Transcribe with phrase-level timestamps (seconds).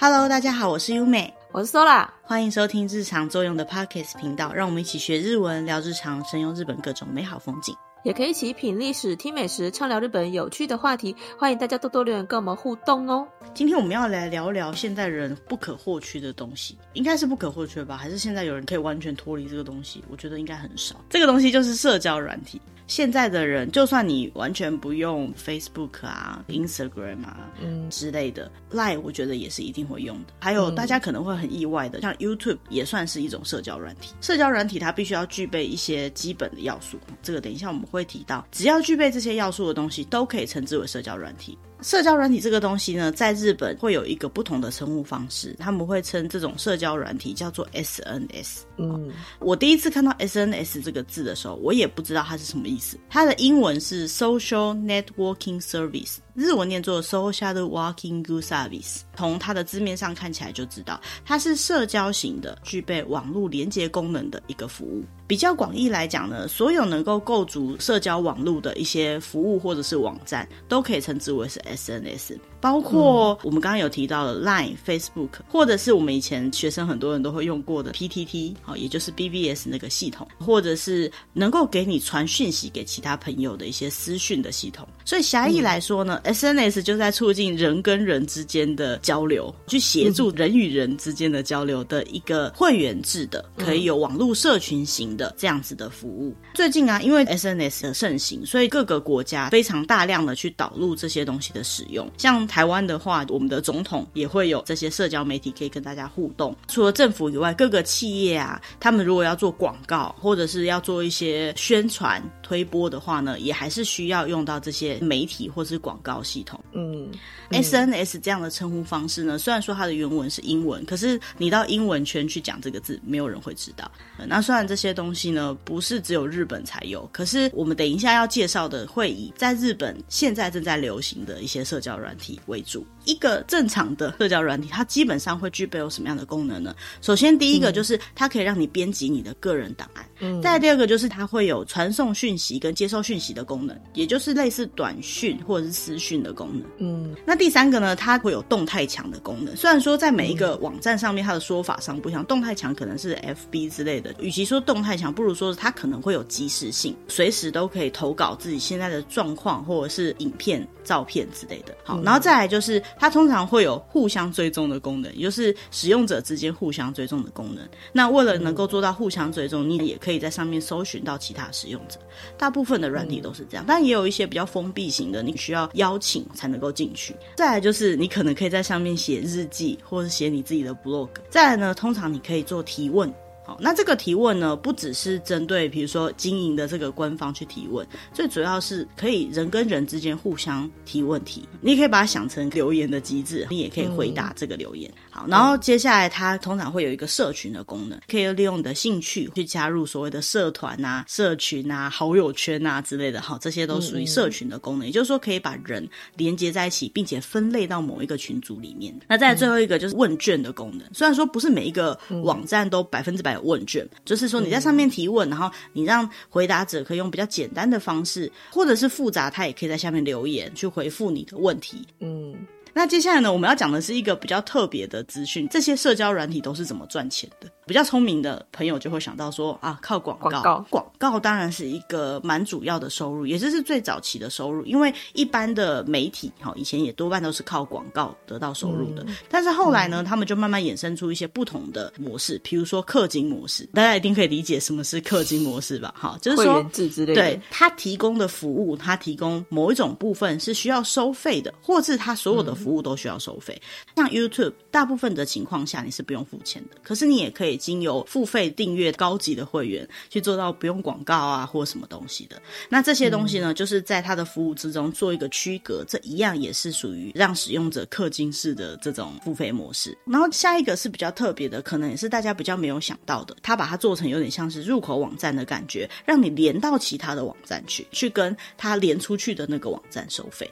[0.00, 7.74] Hello，大家好，我是优美，我是 Sola，欢迎收听日常作用的 Podcast 频道，让我们一起学日文，聊日常，神游日本各种美好风景。
[8.04, 11.16] 也可以一起品历史、听美食、畅聊日本有趣的话题。
[11.36, 13.26] 欢迎大家多多留言跟我们互动哦。
[13.52, 17.96] 今天我们要来聊聊现代人不可或缺的东西，应该是不可或缺吧？
[17.96, 20.04] 还是现在有人可以完全脱离这个东西？
[20.08, 20.94] 我觉得应该很少。
[21.10, 22.62] 这个东西就是社交软体。
[22.88, 30.32] 现在的人，就算你完全不用 Facebook 啊、Instagram 啊，嗯之类的，Line 我觉得也是一定会用的。
[30.40, 34.14] 还有大家可能会很意外的，像 YouTube 也算是一种社交软体。
[34.20, 38.44] 社交软体它必须要具备一些基本的要素，这个等一下我们会提到。
[38.50, 41.56] 只要具备这些要素的东西，都可以称之为社交软体。
[41.80, 48.62] 社交软体这个东西呢，在日本会有一个不同的称呼方式，他们会称这种社交软体叫做 SNS。
[48.76, 52.98] 嗯，我第一次看到 SNS 这个字的时候，我也不知道它是什么意思。
[53.08, 59.00] 它的英文是 Social Networking Service，日文念作 Social WORKING good Service。
[59.16, 65.02] 从它的字面上看起来就知道，它是社交型的，具备网络连接功能的一个服务。
[65.26, 72.38] 比较广义来讲呢，所有能够构筑社交网络的一些服务或者是网站，都可以称之为是 SNS。
[72.60, 84.86] 包括我们刚刚有提到的 Line、Facebook，或者是我们以前学生很多人都会用过的 PTT，好，也就是 BBS 那个系统，或者是能够给你传讯息给其他朋友的一些私讯的系统。
[85.04, 96.34] 所以狭义来说呢，嗯，SNS 就在促进人跟人之间的交流，去协助人与人之间的交流的一个会员制的，可以有网络社群型的这样子的服务。
[96.54, 102.47] 最近啊，因为 SNS 的盛行，所以各个国家非常大量的去导入这些东西的使用，像。
[102.48, 106.56] 台湾的话，我们的总统也会有这些社交媒体可以跟大家互动。
[106.66, 116.58] 除了政府以外，各个企业啊，他们如果要做广告或者是要做一些宣传推播的话呢，也还是需要用到这些媒体或是广告系统。
[116.72, 117.10] 嗯，
[117.50, 123.90] 嗯，SNS 这样的称呼方式呢，虽然说它的原文是英文，可是你到英文圈去讲这个字，没有人会知道。
[124.26, 132.86] 那虽然这些东西呢，不是只有日本才有，可是我们等一下要介绍的会以在日本现在正在流行的一些社交软体为主。
[133.08, 136.74] 一个正常的社交软体，它基本上会具备有什么样的功能呢？
[137.00, 140.04] 首先，第一个就是它可以让你编辑你的个人档案。
[140.20, 140.42] 嗯。
[140.42, 146.62] 再第二个就是它会有传送讯息跟接收讯息的功能，也就是类似短讯或者是私讯的功能。
[146.76, 147.16] 嗯。
[147.24, 149.56] 那第三个呢，它会有动态墙的功能。
[149.56, 154.14] 虽然说在每一个网站上面它的说法上不一样，动态墙可能是 FB 之类的。
[154.20, 161.74] 与其说动态墙，不如说它可能会有即时性，随时都可以投稿自己现在的状况或者是影片、照片之类的。
[161.84, 162.82] 好，然后再来就是。
[162.98, 167.66] 它通常会有互相追踪的功能，也就是使用者之间互相追踪的功能。
[167.92, 171.98] 那为了能够做到互相追踪，你也可以在上面搜寻到其他使用者。
[172.36, 177.14] 大部分的软体都是这样，但也有一些比较封闭型的，你需要邀请才能够进去。
[177.36, 181.08] 再来就是你可能可以在上面写日记，或是写你自己的 blog。
[181.30, 183.12] 再来呢，通常你可以做提问。
[183.60, 191.48] 那这个提问呢，不只是针对比如说经营的这个官方去提问，最主要是可以人跟人之间互相提问题。
[191.60, 194.90] 你也可以把它想成留言的机制，你也可以回答这个留言。
[194.90, 203.22] 嗯、好，然后接下来它通常会有一个社群的功能，可以利用你的兴趣去加入所谓的社团啊、社群啊、好友圈啊之类的。
[203.22, 208.94] 好，这些都属于社群的功能，也就是说可以把人连接在一起，并且分类到某一个群组里面。
[209.08, 213.37] 那再最后一个就是问卷的功能，虽然说不是每一个网站都百分之百。
[213.42, 221.86] 问卷就是说你在上面提问，然后你让回答者可以用比较简单的方式，或者是复杂，他也可以在下面留言去回复你的问题。
[222.00, 222.34] 嗯。
[222.74, 227.48] 那接下来呢，我们要讲的是一个比较特别的资讯，这些社交软体都是怎么赚钱的？
[227.68, 230.64] 比较聪明的朋友就会想到说啊，靠广告。
[230.70, 234.64] 广告，当然是一个蛮主要的收入，也就是最早期的收入。
[234.64, 239.04] 因为一般的媒体哈，以前也多半都是靠广告得到收入的。
[239.06, 243.68] 嗯、但是后来呢，他们就慢慢衍生出一些不同的模式，比如说氪金模式。
[243.74, 245.92] 大家一定可以理解什么是氪金模式吧？
[245.98, 247.20] 哈，就是说，会员制之类的。
[247.20, 252.68] 对，他提供的服务，他提供某一种部分是需要收费的，或是他所有的服务。
[252.68, 253.58] 服务都需要收费，
[253.96, 256.76] 像 YouTube，大部分的情况下你是不用付钱的。
[256.82, 262.40] 可是你也可以经由付费订阅高级的会员去做到不用广告啊，或什么东西的。
[262.70, 269.98] 那这些东西呢，就是在它的服务之中做一个区隔，这一样也是属于让使用者氪金式的这种付费模式。
[270.06, 280.48] 然后下一个是比较特别的，可能也是大家比较没有想到的，它把它做成有点像是入口网站的感觉，让你连到其他的网站去，去跟它连出去的那个网站收费。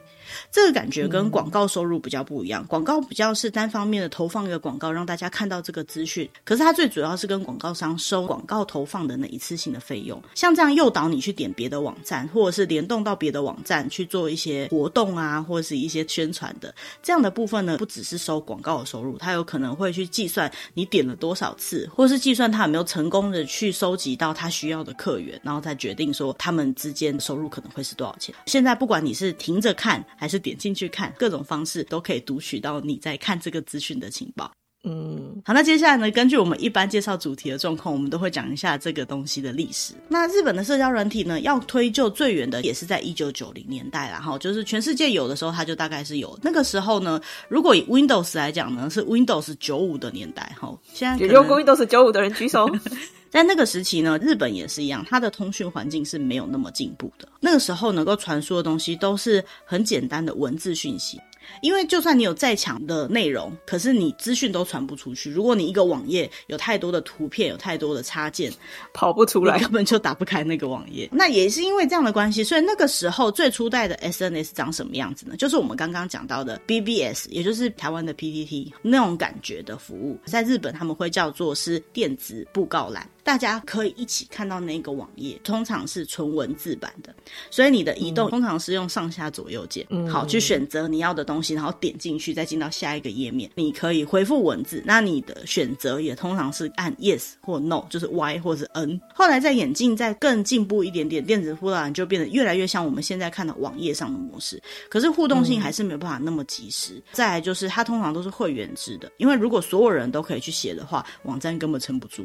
[0.50, 6.28] 这个感觉跟广告收入比较不一样，广告比较是单方面的投放一个广告，让大家看到这个资讯。
[6.44, 28.34] 可是它最主要是跟广告商收广告投放的那一次性的费用，像这样诱导你去点别的网站，或者是联动到别的网站去做一些活动啊，或者是一些宣传的这样的部分呢，不只是收广告的收入，它有可能会去计算你点了多少次，或是计算他有没有成功的去收集到他需要的客源，然后再决定说他们之间收入可能会是多少钱。
[28.46, 34.53] 现在不管你是停着看还是点进去看，各种方式都可以读取到你在看这个资讯的情报。
[34.88, 39.94] 嗯，好，那接下来呢，根据我们一般介绍主题的状况，我们都会讲一下这个东西的历史。
[40.06, 47.21] 那日本的社交软体呢，要推就最远的也是在一九九零年代啦，哈，就是全世界有的时候，它就大概是有那个时候呢。
[47.49, 50.73] 如果以 Windows 来讲呢，是 Windows 九五的年代，哈。
[50.94, 52.71] 现在有用过 Windows 九五的人举手。
[53.29, 57.29] 在那个时期呢，日本也是一样，它的通讯环境是没有那么进步的。
[57.41, 61.21] 那个时候能够传输的东西都是很简单的文字讯息。
[61.60, 65.31] 因为就算你有再强的内容，可是你资讯都传不出去。
[65.31, 68.52] 如果你一个网页有太多的图片，有太多的插件，
[68.93, 71.08] 跑不出来，根本就打不开那个网页。
[71.12, 75.37] 那也是因为这样的关系，所以那个时候最初代的 SNS 长什么样子呢？
[75.37, 83.08] 就是我们刚刚讲到的 BBS，也就是台湾的 PTT 那种感觉的服务，在日本他们会叫做是电子布告栏。
[83.26, 87.12] 大家可以一起看到那个网页，通常是纯文字版的，
[87.50, 93.50] 所以你的移动通常是用上下左右键，嗯、好去选择你要的东西，然后点进去，再进到下一个页面。
[93.56, 99.00] 你可以回复文字，那你的选择也通常是按 yes 或 no，就是 y 或是 n。
[99.12, 106.94] 后来在眼镜再更进步一点点，电子布告栏就变得越来越像我们现在看的网页上的模式，可是互动性还是没有办法那么及时。
[106.94, 112.25] 嗯、再来就是它通常都是会员制的，因为如果所有人都可以去写的话，网站根本撑不住，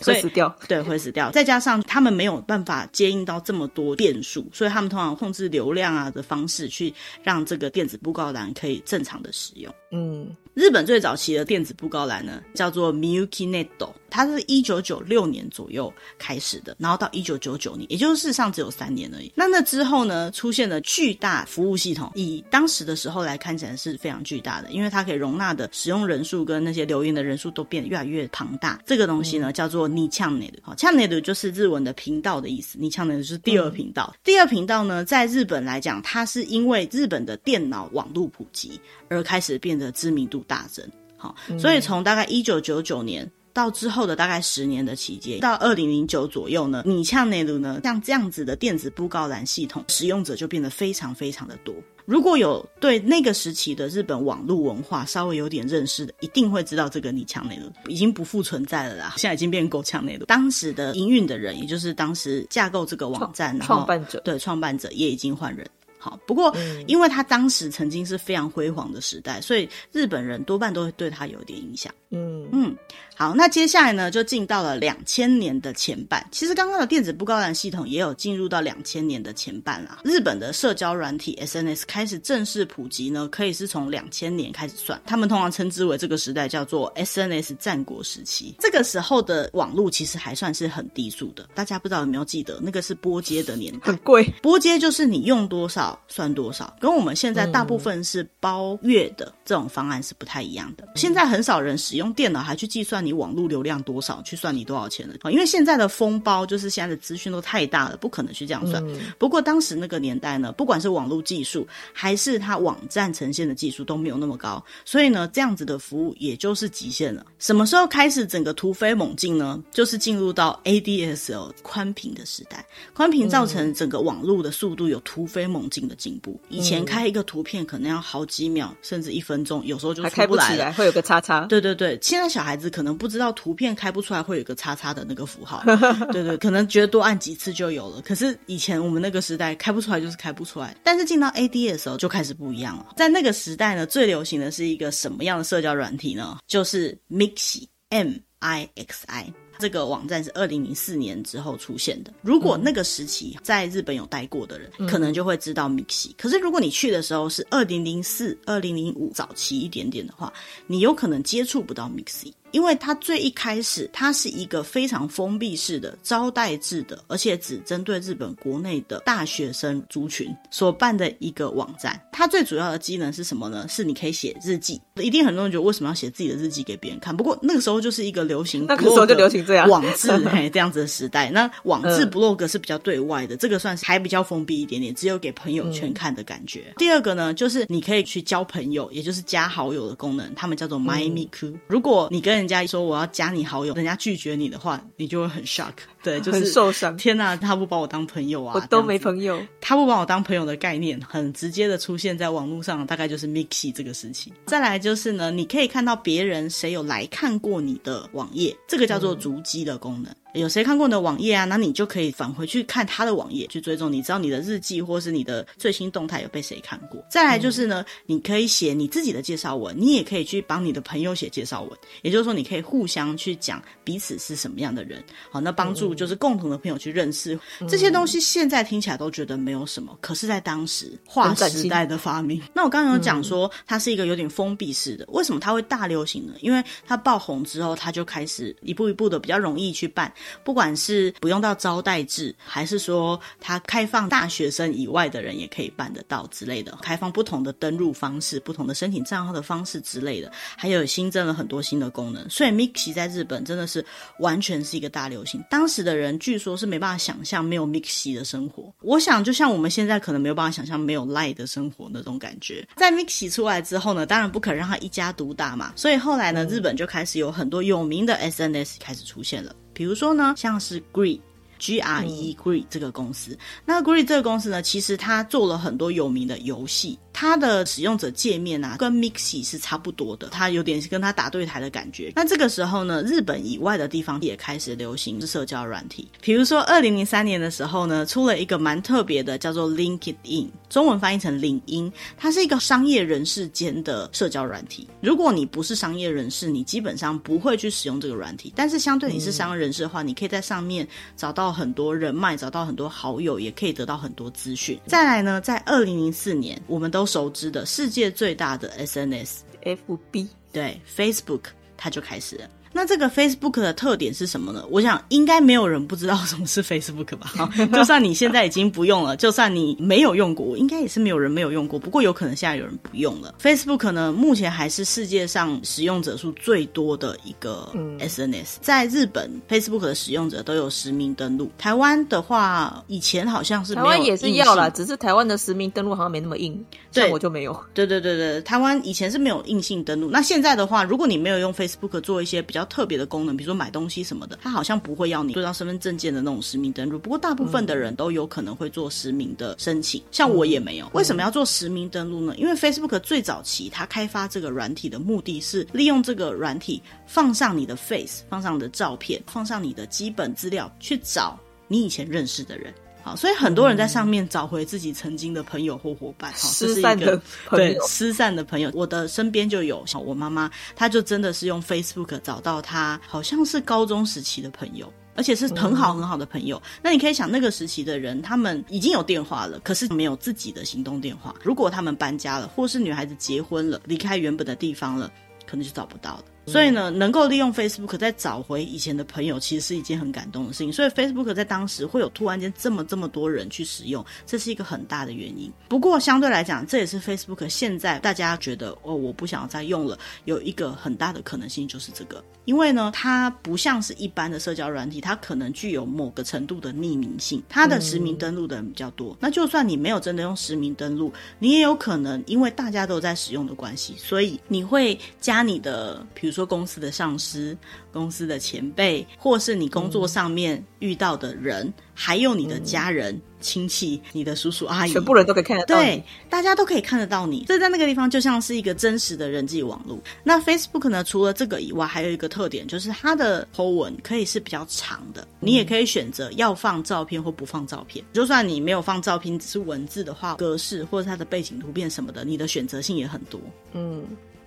[0.00, 0.35] 所以。
[0.36, 1.30] 掉 对，会死掉。
[1.30, 6.92] 再加上他们没有办法接应到这么多变数，所以他们通常控制流量啊的方式，去
[7.22, 9.74] 让这个电子布告栏可以正常的使用。
[9.92, 13.66] 嗯，日本最早期的电子布告栏呢，叫做 Miyuki Net。
[14.08, 19.30] 它是一九九六年左右开始的，然后到一九九九年，也就是事实上只有三年而已。
[19.34, 28.80] 那那之后呢，出现了巨大服务系统，以当时的时候来看起来是非常巨大的，因为它可以容纳的使用人数跟那些留言的人数都变得越来越庞大。
[28.86, 34.14] 这个东西呢，叫做 Ni Channel，好，Channel 就是日文的频道的意思，Ni Channel 就是第二频道。
[34.14, 38.80] 嗯、第二频道呢，在日本来讲，它是因为日本的电脑网络普及
[39.10, 40.84] 而开始变得知名度大增。
[41.16, 43.30] 好，所以从大概一九九九年。
[43.52, 51.74] 到之后的大概十年的期间，到二零零九左右呢，你像内陆呢，像这样子的电子布告栏系统使用者就变得非常非常的多。
[52.04, 60.26] 如果有对那个时期的日本网络文化稍微有点认识的，一定会知道这个你强内陆已经不复存在了啦，现在已经变够呛内陆。
[60.26, 65.66] 当时的营运的人，也就是当时架构这个网站创办者，对创办者也已经换人。
[66.06, 66.54] 好，不过
[66.86, 71.92] 因为他当时曾经是非常辉煌的时代，所以日本人多半都会对他有点影响。
[72.10, 72.76] 嗯嗯。
[73.18, 76.22] 好，那接下来呢，就进到了两千年的前半。
[76.30, 80.00] 其实刚刚的电子布告栏系统也有进入到两千年的前半啦。
[80.04, 85.00] 日本的社交软体 SNS 开始正式普及呢，可以是从两千年开始算。
[85.06, 88.54] 他们通常称之为这个时代叫做 SNS 战国时期。
[88.58, 91.48] 这个时候的网络其实还算是很低速的。
[91.54, 94.30] 大家不知道有没有记得，那个是拨接的年代，很贵。
[94.42, 100.86] 拨接就是你用多少算多少，跟我们现在大部分是包月的这种方案是不太一样的。
[100.96, 103.05] 现在很少人使用电脑还去计算。
[103.06, 105.14] 你网络流量多少，去算你多少钱了？
[105.30, 108.84] 因为现在的封包就是现在的资讯都太大了，不可能去这样算。
[108.88, 117.24] 嗯、不过当时那个年代呢，不管是网络技术还是它网站呈现的技术都没有那么高，所以呢，这样子的服务也就是极限了。
[117.38, 119.62] 什么时候开始整个突飞猛进呢？
[119.70, 126.40] 就是进入到 ADSL 宽频的时代，宽频造成整个网络的速度有突飞猛进的进步。
[126.48, 131.46] 以前开一个图片可能要好几秒，甚至一分钟，有时候就出不来了，开不起来，会有个叉叉。
[131.46, 132.95] 对对对，现在小孩子可能。
[132.96, 135.62] 不知道图片开不出来会有一个叉叉的那个符号，
[136.12, 138.00] 对对，可能觉得多按几次就有了。
[138.02, 142.94] 可是以前我们那个时代开不出来就是开不出来，但是进到 AD 的时候就开始不一样了。
[142.96, 146.38] 在那个时代呢，最流行的是一个什么样的社交软体呢？
[146.46, 149.32] 就是 Mixi，M I X I。
[149.58, 152.12] 这个网站是二零零四年之后出现的。
[152.20, 156.10] 如果那个时期在日本有待过的人，嗯、可能就会知道 Mixi。
[156.18, 160.30] 可是如果你去的时候是二零零四、二零零五早期一点点的话，
[160.66, 162.30] 你有可能接触不到 Mixi。
[162.56, 172.00] 因为它最一开始，它是一个非常封闭式的招待制的，而且只针对日本国内的大学生族群所办的一个网站。
[172.10, 173.66] 它最主要的机能是什么呢？
[173.68, 174.80] 是你可以写日记。
[175.02, 177.14] 一定很多人觉得为什么要写自己的日记给别人看？
[177.14, 181.28] 不 过那个时候就是一个流行，那个时候就流行这样网志 嘿这样子的时代。
[181.28, 186.64] 那网志 blog 是比较对外的，嗯、这个算是还比较封闭一点点，只有给朋友圈看的感觉。
[186.68, 191.54] 嗯、第二个呢，就是你可以去交朋友，也就是加好友的功能，他们叫做 Maemiku。
[191.66, 195.72] 如果你跟人家说我要加你好友，人家拒绝你的话，你就会很 shock。
[196.02, 196.96] 对，就是很受伤。
[196.96, 198.52] 天哪，他不把我当朋友啊！
[198.54, 199.40] 我都没朋友。
[199.60, 204.32] 他不把我当朋友的概念，很直接的出现在网络上，大概就是 Mixi 这个时期。
[204.46, 210.12] 再来就是呢，你可以看到别人谁有来看过你的网页，这个叫做足迹的功能。
[210.12, 211.44] 嗯有谁看过你的网页啊？
[211.44, 213.90] 那你就可以返回去看他的网页，去追踪。
[213.90, 217.04] 你知道你的日记或是你的最新动态有被谁看过？
[217.10, 221.78] 再来就是呢，你可以写你自己的介绍文，你也可以去帮你的朋友写介绍文。
[222.02, 225.02] 也就是说，你可以互相去讲彼此是什么样的人。
[225.30, 227.38] 好，那帮助就是共同的朋友去认识
[227.68, 228.20] 这些东西。
[228.20, 232.42] 现在听起来都觉得没有什么，可是，在当时划时代的发明。
[232.52, 235.06] 那我刚刚有讲说，它是一个有点封闭式的。
[235.08, 236.34] 为什么它会大流行呢？
[236.40, 240.12] 因为它爆红之后，它就开始一步一步的比较容易去办。
[240.44, 252.28] 不管是不用到招待制，还是说它开放大学生以外的人也可以办得到之类的，开放不同的登录方式、不同的申请账号的方式之类的，还有新增了很多新的功能。
[252.28, 253.84] 所以 Mixi 在日本真的是
[254.18, 255.42] 完全是一个大流行。
[255.50, 258.72] 当时的人据说是没办法想象没有 Mixi 的生活。
[258.82, 262.66] 我想就像我们现在可能没有办法想象没有 Line 的生活那种感觉。
[262.76, 269.54] 在 Mixi 出来之后呢，当然不可能让它一家独大嘛，所以后来呢，日本就开始有很多有名的 SNS 开始出现了。
[269.76, 276.98] 比如说呢，像是 Gree，G R E Gree 这个公司，那 Gree 这个公司呢，其实它做了很多有名的游戏。
[277.16, 282.12] 它的使用者界面啊，跟 Mixi 是差不多的，它有点是跟它打对台的感觉。
[282.14, 286.06] 那这个时候呢，日本以外的地方也开始流行社交软体。
[286.20, 294.86] 比如说，二零零三年的时候呢，出了一个蛮特别的，叫做 LinkedIn，中文翻译成领英，它是一个商业人士间的社交软体。
[295.00, 298.52] 如果你不是商业人士，你基本上不会去使用这个软体。
[298.54, 304.78] 但是相对你是商业人士的话，你可以在上面找到很多人脉，找到很多好友，也可以得到很多资讯。
[304.86, 311.42] 再来呢，在二零零四年，我们都熟知的世界最大的 SNS，FB，对，Facebook，
[311.76, 312.50] 它就开始了。
[312.76, 314.62] 那这个 Facebook 的特点是什么呢？
[314.68, 317.32] 我想应该没有人不知道什么是 Facebook 吧？
[317.34, 321.78] 好，就算你现在已经不用了，就算你没有用过，应该也是没有人没有用过。
[321.78, 323.34] 不过有可能现在有人不用了。
[323.40, 327.66] Facebook 呢，目前还是世界上使用者数最多的一个
[327.98, 328.56] SNS。
[328.60, 331.50] 在日本，Facebook 的使用者都有实名登录。
[331.56, 337.58] 台湾的话，以前好像是没有，台湾也是要啦，只是台湾的实名登录好像没那么硬，对，我就没有。
[337.72, 340.10] 对对对对，台湾以前是没有硬性登录。
[340.10, 346.98] 那现在的话，如果你没有用 Facebook 做一些比较特别的功能，比如说买东西什么的，它好像不会要你对到身份证件的那种实名登录。
[346.98, 350.90] 不过大部分的人都有可能会做实名的申请，像我也没有。
[350.92, 352.34] 为什么要做实名登录呢？
[352.36, 362.72] 因为 Facebook 最早期它开发这个软体的目的是利用这个软体放上你的 face，放上你的照片，放上你的基本资料，去找你以前认识的人。
[363.06, 368.68] 好，所以很多人在上面找回自己曾经的朋友或伙伴，好，失散的朋友，对，失散的朋友。
[368.74, 376.56] 我的身边就有，像我妈妈，她就真的是用 Facebook 找到她好像是高中时期的朋友，而且是很好很好的朋友。
[376.56, 376.80] 嗯。
[376.82, 381.32] 那你可以想，那个时期的人，他们已经有电话了，可是没有自己的行动电话。
[381.44, 385.08] 如果他们搬家了，或是女孩子结婚了，离开原本的地方了，
[385.48, 386.24] 可能就找不到了。
[386.46, 390.72] 所以呢，能够利用 Facebook 再找回以前的朋友，其实是一件很感动的事情。
[390.72, 395.52] 所以 Facebook 在当时会有突然间这么这么多人去使用，这是一个很大的原因。
[395.68, 409.16] 不过相对来讲，这也是 Facebook 现在大家觉得哦，我不想要再用了，有一个很大的可能性就是这个，因为呢，它不像是一般的社交软体，它可能具有某个程度的匿名性，它的实名登录的人比较多。
[409.18, 416.46] 那就算你没有真的用实名登录，你也有可能因为大家都在使用的关系，所以你会加你的，比如说。
[416.46, 417.58] 公司的上司、
[417.92, 425.76] 公司的前辈，或是你工作上面遇到的人，嗯、还有你的家人、嗯、亲戚、你的叔叔阿姨，全部人都可以看得到。
[425.76, 426.00] 对，
[426.30, 427.44] 大家都可以看得到你。
[427.46, 429.98] 所以在那个地方就像是一个真实的人际网络。
[430.22, 431.02] 那 Facebook 呢？
[431.02, 438.04] 除了这个以外，还有一个特点就是它的 po 文可以是比较长的，嗯、你也可以选择要放照片或不放照片。
[438.12, 443.40] 就算你没有放照片，只是文字的话，格式或者它的背景图片什么的，你的选择性也很多。
[443.72, 444.04] 嗯。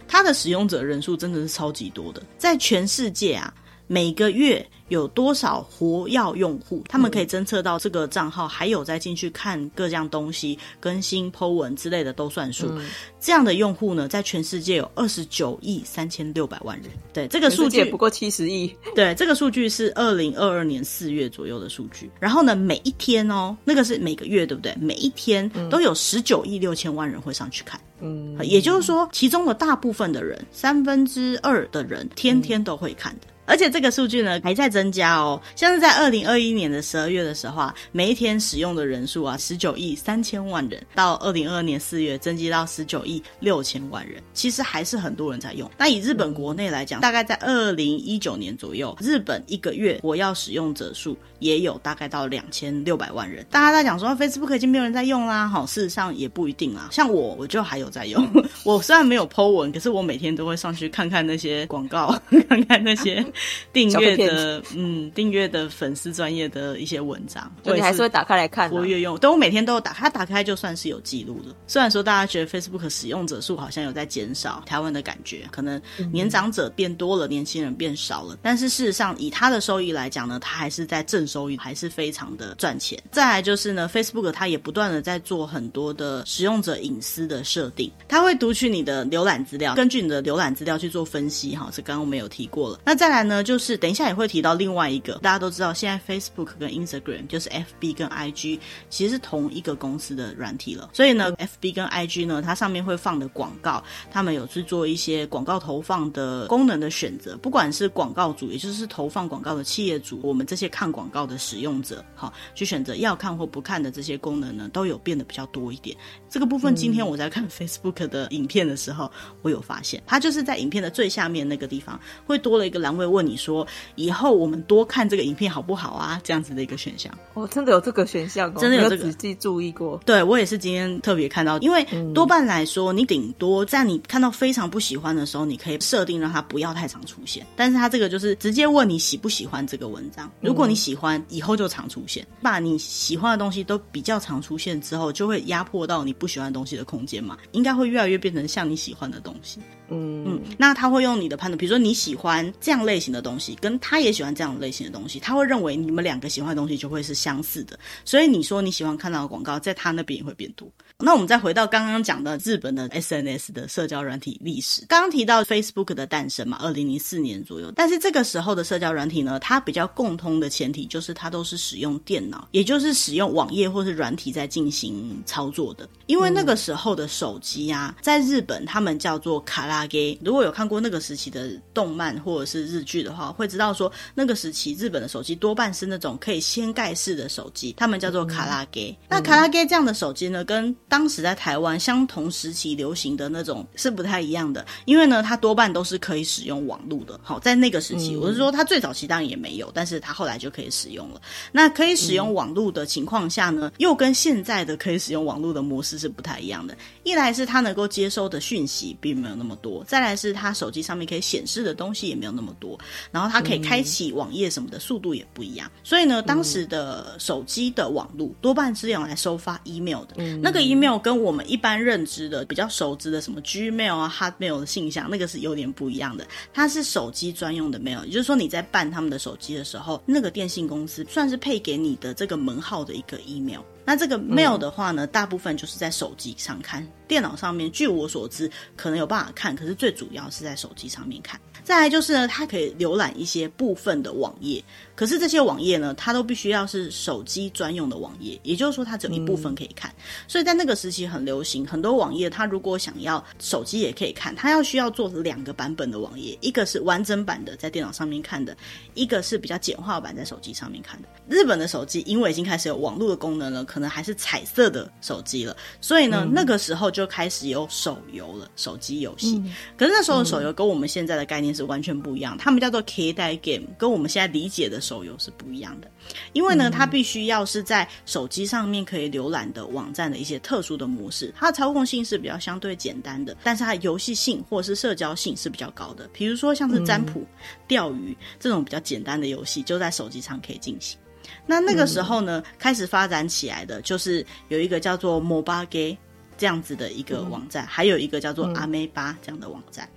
[0.09, 3.53] 它的使用者人数真的是超级多的，在全世界啊，
[3.91, 12.67] 每个月有多少活跃用户，他们可以侦测到这个账号，还有再进去看各样东西、更新 po 文之类的都算数。
[12.69, 12.86] 嗯、
[13.19, 16.91] 这样的用户呢，在全世界有二十九亿三千六百万人。
[17.12, 18.72] 对，这个数据不过七十亿。
[18.93, 22.12] 对，这个数据是二零二二年四月左右的数据。
[22.19, 24.75] 然后呢，每一天哦，那个是每个月对不对？
[24.79, 27.81] 每一天都有十九亿六千万人会上去看。
[28.01, 33.27] 嗯，也就是说，其中的大部分的人，三分之二的人，天天都会看的。
[33.50, 35.41] 而且这个数据呢还在增加哦。
[35.56, 45.70] 像是在二零二一年的十二月的时候啊，每一天使用的人数啊，十九亿三千万人，到二零二二年四月增加到十九亿六千万人，其实还是很多人在用。
[45.77, 53.46] 那以日本国内来讲，大概在二零一九年左右，日本一个月活跃使用者数也有大概到两千六百万人。
[53.50, 56.89] 大家在讲说 Facebook 已经没有人在用啦，好，事实上也不一定啦。
[56.91, 58.25] 像我，我就还有在用。
[58.63, 62.15] 我虽然没有 po 文，可是我每天都会上去看看那些广告，
[62.48, 63.25] 看看那些
[63.74, 67.51] 订阅的，嗯，订阅的粉丝专业的一些文章。
[67.63, 69.17] 我你还是会打开来看，活跃用。
[69.22, 71.55] 但我每天都有打开，它打开就算是有记录的。
[71.67, 75.81] 虽然说大家觉得 Facebook 使用者数好像有在减少，台湾的感觉可能
[76.12, 78.38] 年长者变多了，年轻人变少了。
[78.41, 83.01] 但是事实上，以它的收益来讲呢，它还是在正收益，还是非常的赚钱。
[83.12, 91.55] 再来就是呢，Facebook 它也不断的在做很多的使用者隐私的设定，它会读取你的浏览资料，根据你的浏览资料去做分析。
[91.55, 92.79] 哈，这刚刚我们有提过了。
[92.86, 98.59] 那再来呢，就是等一下也会提到另外一个，大家都知道，现在 Facebook 跟 Instagram 就是 FB 跟 IG
[98.89, 100.89] 其实是同一个公司的软体了。
[100.93, 115.95] 所以呢，FB 跟 IG 呢，它上面会放的广告，他们有去做一些广告投放的功能的选择，不管是广告主，也就是投放广告的企业主，我们这些看广告的使用者，好，去选择要看或不看的这些功能呢，都有变得比较多一点。
[116.29, 126.19] 这个部分今天我在看 Facebook 的影片的时候，我有发现，它就是在影片的最下面那个地方，会多了一个栏位问你说，以后我们多看这个影片好不好啊？
[126.23, 127.13] 这样子的一个选项。
[127.33, 129.99] 哦，真的有这个选项，真的有这个，仔细注意过。
[130.05, 137.45] 对，我也是今天特别看到，因为多半来说，你顶多在你看到非常不喜欢的时候，你可以设定让它不要太常出现。
[137.55, 142.25] 但是它这个就是直接问你喜不喜欢这个文章，如果你喜欢，以后就常出现。
[142.41, 149.59] 把你喜欢的东西都比较常出现之后，就会压迫到你不喜欢的东西的空间嘛，应该会越来越变成像你喜欢的东西。
[149.89, 150.24] 嗯。
[150.25, 160.67] 嗯，那他会用你的判断，比如说你喜欢这样类型的东西，跟他也喜欢这样类型的东西，他会认为你们两个喜欢的东西就会是相似的，所以你说你喜欢看到的广告，在他那边也会变多。
[161.01, 188.94] 那我们再回到刚刚讲的日本的 SNS 的社交软体历史，刚刚提到 Facebook 的诞生嘛，二零零四年左右，但是这个时候的社交软体呢，它比较共通的前提就是它都是使用电脑，也就是使用网页或是软体在进行操作的，因为那个时候的手机啊，在日本他们叫做卡拉给，如果有看过那个时期的动漫或者是日剧的话，会知道说那个时期日本的手机多半是那种可以掀盖式的手机，他们叫做卡拉给。
[189.07, 197.17] 那卡拉给这样的手机呢，跟当时在台湾相同时期流行的那种是不太一样的，因为呢，它多半都是可以使用网络的。
[197.23, 201.21] 好，在那个时期，我是说它最早期当然也没有，但是它后来就可以使用了。
[201.51, 206.75] 那可以使用网络的情况下呢，又跟现在的可以使用网络的模式是不太一样的。
[207.03, 212.77] 一来是它能够接收的讯息并没有那么多，再来是它手机上面可以显示的东西也没有那么多，
[213.11, 215.69] 然后它可以开启网页什么的速度也不一样。
[215.83, 226.25] 所以呢，当时的手机的网络多半是用来收发 email 的，那个 email 跟我们一般认知的比较熟知的什么 Gmail 啊、Hotmail 的信箱，那个是有点不一样的。
[226.53, 233.61] 它是手机专用的 mail，也就是说你在办他们的手机的时候，那个电信公司算是配给你的这个门号的一个 email。
[233.85, 241.39] 那这个 mail 的话呢，大部分就是在手机上看，电脑上面据我所知可能有办法看，可是最主要是在手机上面看。
[241.63, 244.63] 再来就是呢，它可以浏览一些部分的网页。
[245.00, 249.90] 可是这些网页呢，它都必须要是手机专用的网页，也就是说它只有一部分可以看。
[249.92, 258.57] 嗯、所以在那个时期很流行，很多网页它如果想要手机也可以看，它要需要做两个版本的网页，一个是完整版的在电脑上面看的，
[258.94, 261.07] 一个是比较简化版在手机上面看的。
[261.29, 269.38] 日本的手机因为已经开始有网络的功能了，可能还是彩色的手机了，所以呢，嗯、那个时候就开始有手游了，手机游戏。
[269.38, 275.91] 嗯、可是那时候的手游跟我们现在的概念是完全不一样，他们叫做 Keitai game，跟我们现在理解的手游是不一样的，
[276.33, 286.09] 因为呢，它必须要是在手机上面可以浏览的网站的一些特殊的模式，它的操控性是比较相对简单的，但是它游戏性或者是社交性是比较高的。
[286.11, 287.23] 比如说像是占卜、
[287.67, 290.97] 钓鱼这种比较简单的游戏，就在手机上可以进行。
[291.45, 295.95] 那那个时候呢，开始发展起来的就是有一个叫做 Mobage
[296.35, 299.87] 这样子的一个网站，还有一个叫做阿梅巴这样的网站。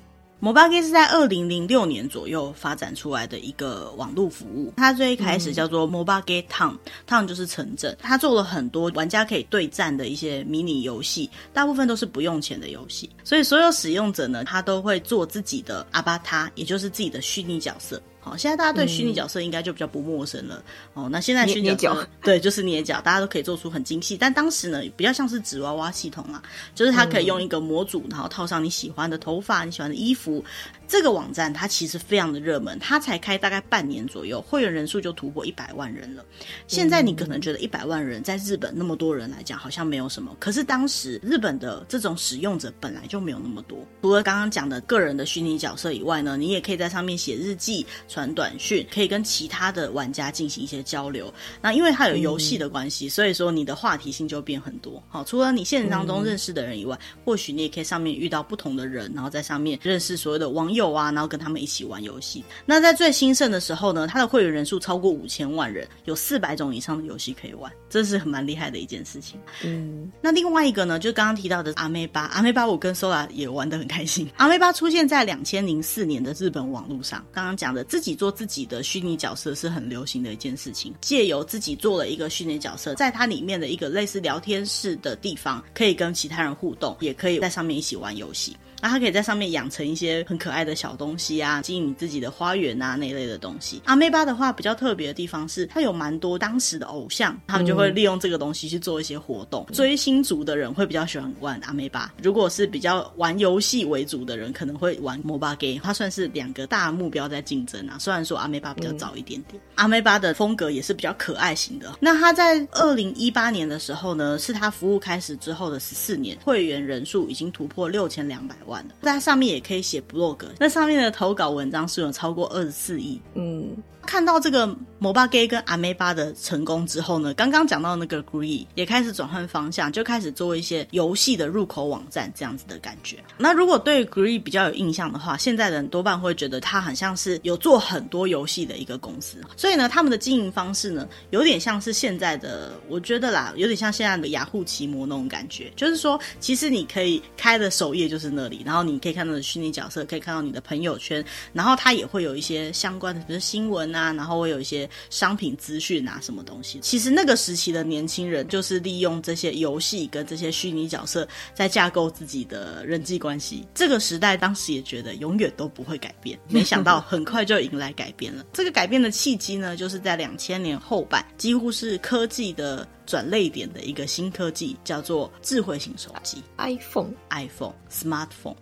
[0.43, 4.73] Mobage 是在二零零六年左右发展出来的一个网络服务。
[4.77, 7.97] 它最一开始叫做 Mobage Town，Town 就是城镇。
[8.01, 13.09] 它做了很多玩家可以对战的一些迷你游戏，大部分都是不用钱的游戏。
[13.23, 18.03] 所以所有使用者呢，他都会做自己的阿巴塔，也就是自己的虚拟角色。
[18.25, 20.63] 好，现在大家对虚拟角色应该就比较不陌生了。
[20.95, 24.17] 哦，那现在虚拟角对，就是捏脚，大家都可以做出很精细。
[24.17, 26.41] 但当时呢，比较像是纸娃娃系统啊，
[26.73, 30.45] 就是它可以用一个模组，然后套上你喜欢的头发、你喜欢的衣服。
[30.93, 36.23] 这个网站它其实非常的热门，它才开大概半年左右，会员人数就突破一百万人了。
[36.67, 43.79] 现在你可能觉得一百万人在日本那么多人来讲好像没有什么，可是当时日本的这种使用者本来就没有那么多。
[44.03, 51.33] 除了刚刚讲的个人的虚拟角色以外呢，你也可以在上面写日记、传短讯，可以跟其他的玩家进行一些交流。
[51.63, 55.03] 那因为它有游戏的关系，所以说你的话题性就变很多。
[55.09, 60.82] 好，除了你现实当中认识的人以外，或许你也可以上面遇到不同的人，然后在上面认识所有的网友。
[60.83, 62.45] 有啊，然后跟他们一起玩游戏。
[62.67, 69.41] 那在最兴盛的时候呢，它的会员人数超过五千万人，有四百种以上的游戏可以玩，这是很蛮厉害的一件事情。
[69.65, 74.29] 嗯，那另外一个呢，就刚刚提到的阿妹巴，阿妹巴我跟 Sola 也玩得很开心。
[74.37, 88.57] 阿妹巴出现在两千零四年的日本网络上，刚刚讲的自己做自己的虚拟角色是很流行的一件事情，借由自己做了一个虚拟角色，在它里面的一个类似聊天室的地方，可以跟其他人互动，也可以在上面一起玩游戏。
[88.83, 93.81] 那它可以在上面养成一些很可爱的小东西啊，经营你自己的花园啊那一类的东西。
[93.85, 99.65] 阿妹巴的话比较特别的地方是，它有蛮多当时的偶像，他们就会利用这个东西去做一些活动。
[99.69, 105.81] 嗯、追星族的人会比较喜欢玩阿妹巴，如果是比较玩游戏为主的人，可能会玩 MOBA game。
[105.81, 107.97] 它算是两个大目标在竞争啊。
[108.01, 111.97] 虽然说阿妹巴比较早一点点，嗯、阿妹巴的风格也是比较可爱型的。
[112.01, 118.72] 那它在二零一八年的时候呢，是它服务开始之后的十四年，会员人数已经突破六千两百万。
[119.01, 123.21] 在上面也可以写 blog，那上面的投稿文章数有超过二十四亿。
[123.35, 123.77] 嗯。
[124.07, 133.23] 看到这个摩巴 gay 跟 Ameba 的成功之后呢，刚刚讲到那个 Gree 也开始转换方向，就开始做一些游戏的入口网站这样子的感觉。
[133.39, 139.39] 那如果对 Gree 比较有印象的话，现在的人多半会觉得它很像是有做很多游戏的一个公司。
[139.57, 145.73] 所以呢，他们的经营方式呢，有点像是现在的，我觉得啦，有点像现在的雅虎奇摩那种感觉。
[145.75, 153.92] 就是说，其实你可以开的首页就是那里，然后你可以看到的虚拟角色，可以看到你的朋友圈，然后它也会有一些相关的，比如新闻。
[153.95, 156.79] 啊，然后会有一些商品资讯啊，什么东西。
[156.81, 163.67] 其实那个时期的年轻人就是利用这些游戏跟这些虚拟角色在架构自己的人际关系。
[163.75, 168.45] 这个时代当时也觉得永远都不会改变， 没想到很快就迎来改变了。
[168.53, 172.87] 这个改变的契机呢，就是在两千年后半，几乎是科技的。
[173.07, 178.57] 转类点的一个新科技叫做智慧型手机，iPhone，iPhone，Smartphone。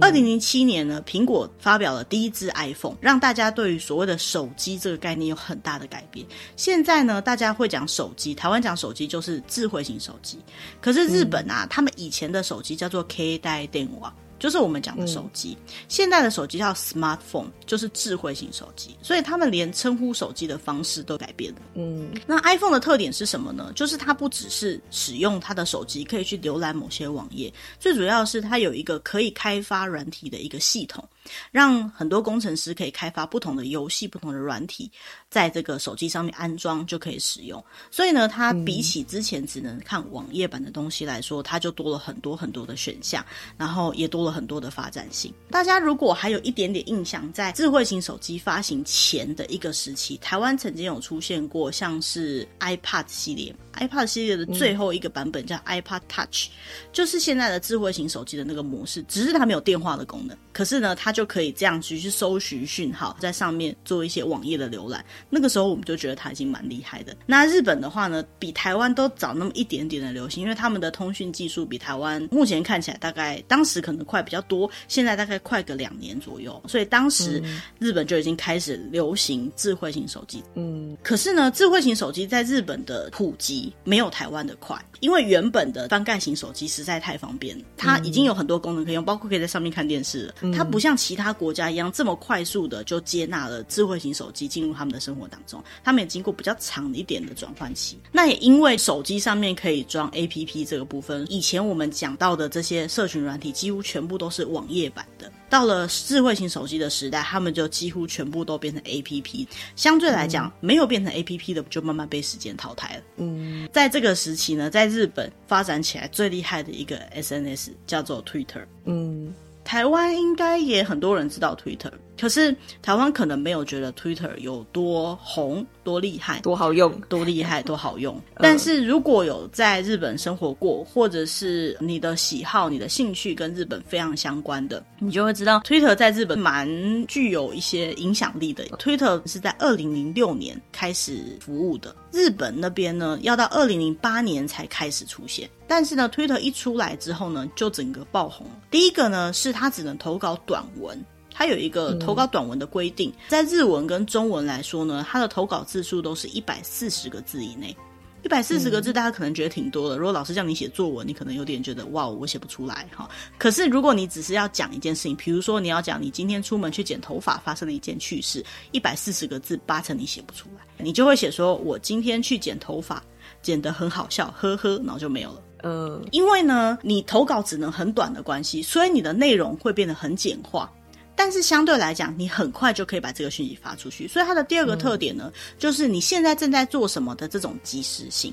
[0.00, 6.24] 二零零七年呢，苹果发表了第一支 iPhone，让大家对于所谓的手机这个概念有很大的改变。
[6.56, 10.38] 现在呢，大家会讲手机，台湾讲手机就是智慧型手机，
[10.80, 14.14] 可是日本啊，嗯、他们以前的手机叫做 K 带电话。
[14.38, 21.60] 就是我们讲的手机，嗯、现在的手机叫 smartphone，就是智慧型手机，所以他们连称呼手机的方式都改变了。
[21.74, 23.72] 嗯，那 iPhone 的特点是什么呢？
[23.74, 31.06] 就是它不只是使用它的手机可以去浏览某些网页，最主要是它有一个可以开发软体的一个系统。
[31.50, 34.90] 让很多工程师可以开发不同的游戏、不同的软体，
[35.28, 37.62] 在这个手机上面安装就可以使用。
[37.90, 43.24] 所以呢，它比起之前只能看网页版的东西来说，它就多了很多很多的选项，
[43.56, 45.32] 然后也多了很多的发展性。
[45.50, 56.48] 大家如果还有一点点印象，在智慧型手机发行前的一个时期，台湾曾经有出现过像是 iPad 系列，iPad 系列的最后一个版本叫 iPad Touch，
[56.92, 60.36] 就是现在的智慧型手机的那个模式，只是它没有电话的功能。
[60.52, 65.02] 可是呢，它就可以这样去去搜寻讯号，在上面做一些网页的浏览。
[65.30, 67.16] 那个时候我们就觉得它已经蛮厉害的。
[67.24, 76.60] 那日本的话呢，比台湾都早那么一点点的流行，因为他们的通讯技术比台湾目前看起来大概当时可能快比较多，现在大概快个两年左右。
[76.66, 77.42] 所以当时
[77.78, 80.42] 日本就已经开始流行智慧型手机。
[80.54, 90.34] 嗯，可是呢，智慧型手机在日本的普及没有台湾的快，因为原本的翻盖型手机实在太方便了，它已经有很多功能可以用，包括可以在上面看电视了。
[90.52, 97.98] 它不像其他国家一样这么快速的就接纳了智慧型手机进入他们的生活当中，他们也经过比较长一点的转换期。
[98.10, 105.30] 那也因为手机上面可以装 APP 这个部分，以前我们讲到的这些社群软体几乎全部都是网页版的。
[105.50, 109.46] 到了智慧型手机的时代，他们就几乎全部都变成 APP。
[109.76, 113.02] 相对来讲，没有变成 APP 的就慢慢被时间淘汰了。
[113.18, 118.64] 嗯，在这个时期呢，在日本发展起来最厉害的一个 SNS 叫做 Twitter。
[118.86, 119.34] 嗯。
[119.64, 121.90] 台湾应该也很多人知道 Twitter。
[122.16, 128.18] 可是台湾可能没有觉得 Twitter 有多红、多厉害、多好用、多厉害、多好用。
[128.38, 136.68] 但是如果有在日本生活过，或者是你的喜好、你的兴趣跟日本非常相关的，你就会知道 Twitter 在日本蛮
[137.08, 138.64] 具有一些影响力的。
[138.78, 145.50] Twitter 是在二零零六年开始服务的，日本那边呢要到二零零八年才开始出现。
[145.66, 148.46] 但是呢，Twitter 一出来之后呢，就整个爆红。
[148.70, 151.02] 第一个呢是它只能投稿短文。
[151.36, 157.76] 它有一个投稿短文的规定，在日文跟中文来说呢，它的投稿字数都是一百四十个字以内。
[158.22, 159.98] 一百四十个字，大家可能觉得挺多的。
[159.98, 163.06] 如果老师叫你写作文，你可能有点觉得哇，我写不出来哈。
[163.36, 170.64] 可是如果你只是要讲一件事情，比如说你要讲你今天出门去剪头发发生了一件趣事，一百四十个字，八成你写不出来。
[170.78, 173.02] 你就会写说我今天去剪头发，
[173.42, 175.42] 剪得很好笑，呵呵，然后就没有了。
[175.64, 180.70] 呃，因为呢，你投稿只能很短的关系，所以你的内容会变得很简化。
[181.16, 184.06] 但是相对来讲，你很快就可以把这个讯息发出去。
[184.06, 188.30] 所以它的第二个特点呢，嗯、就是你现在正在做什么的这种即时性。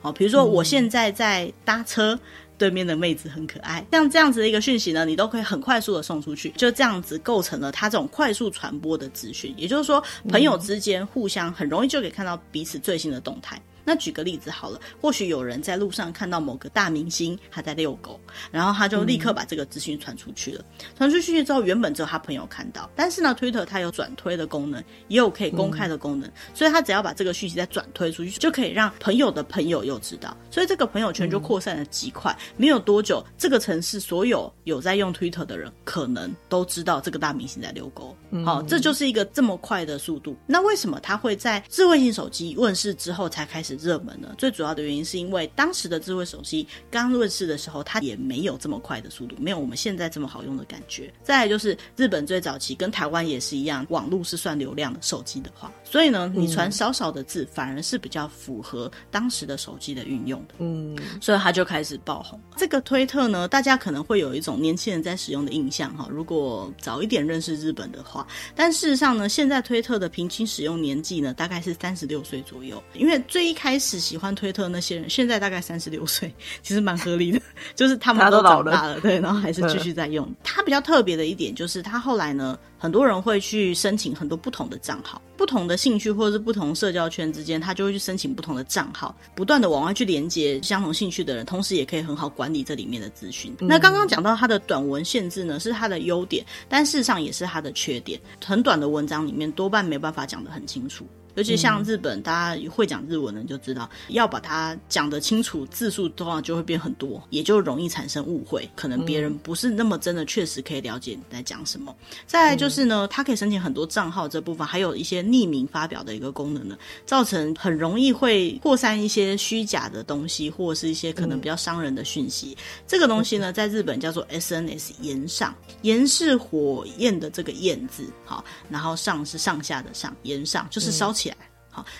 [0.00, 2.20] 好，比如说我现在在搭车，嗯、
[2.56, 9.52] 对面的妹子很可爱，像这样子的一个讯息呢，你都可以很快速的送出去，就这样子构成了它这种快速传播的资讯。
[9.56, 13.60] 也就是说，朋友之间互相很容易就可以看到彼此最新的动态。
[13.88, 18.20] 那举个例子好了，或许有人在路上看到某个大明星他在遛狗，
[18.50, 20.62] 然后他就立刻把这个资讯传出去了。
[20.94, 32.30] 传、嗯、出去之后，原本只有他朋友看到，但是呢，Twitter 它有转推的功能，也有可以公开的功能，嗯、所以他只要把这个讯息再转推出去，就可以让朋友的朋友又知道，所以这个朋友圈就扩散的极快。
[32.32, 38.14] 嗯、没有多久，这个城市所有有在用 Twitter 的人，可能都知道这个大明星在遛狗。
[38.44, 40.36] 好、嗯，这就是一个这么快的速度。
[40.46, 44.34] 那为什么他会在智慧型手机问世之后才开始热门呢？
[44.36, 51.12] 最主要的原因是因为当时的智慧手机刚问世的时候，它也没有这么快的速度，没有我们现在这么好用的感觉。
[51.22, 60.54] 再来就是日本最早期跟台湾也是一样，网络是算流量的手机的话，所以呢，你传少少的字反而是比较符合当时的手机的运用的。
[60.58, 62.40] 嗯，所以它就开始爆红。
[62.56, 77.40] 这个推特呢，大家可能会有一种年轻人在使用的印象哈，如果早一点认识日本的话，但事实上呢，现在推特的平均使用年纪呢，大概是三十六岁左右，因为最一开始喜欢推特那些人，现在大概三十六岁， 其实蛮合理的，
[77.74, 80.32] 就是他们都长大了，了对，然后还是继续在用。
[80.44, 93.52] 他比较特别的一点就是，他后来呢，很多人会去申请很多不同的账号，不同的兴趣或者是不同社交圈之间，他就会去申请不同的账号，不断的往外去连接相同兴趣的人，同时也可以很好管理这里面的资讯。
[93.60, 98.20] 嗯、那刚刚讲到他的短文限制呢，是他的优点，但事实上也是他的缺点。
[98.44, 101.06] 很短的文章里面多半没办法讲得很清楚。
[101.38, 111.94] 尤其像日本，大家会讲日文的就知道，要把它讲得清楚，字数的话就会变很多，也就容易产生误会，可能别人不是那么真的确实可以了解你在讲什么。
[112.26, 122.56] 再来就是呢，它可以申请很多账号这部分，还有一些匿名发表的一个功能呢，造成很容易会扩散一些虚假的东西，或者是一些可能比较伤人的讯息。
[122.84, 131.27] 这个东西呢，在日本叫做 SNS 炎上，炎是火焰的这个焰字，好，然后上是上下的上，炎上就是烧起。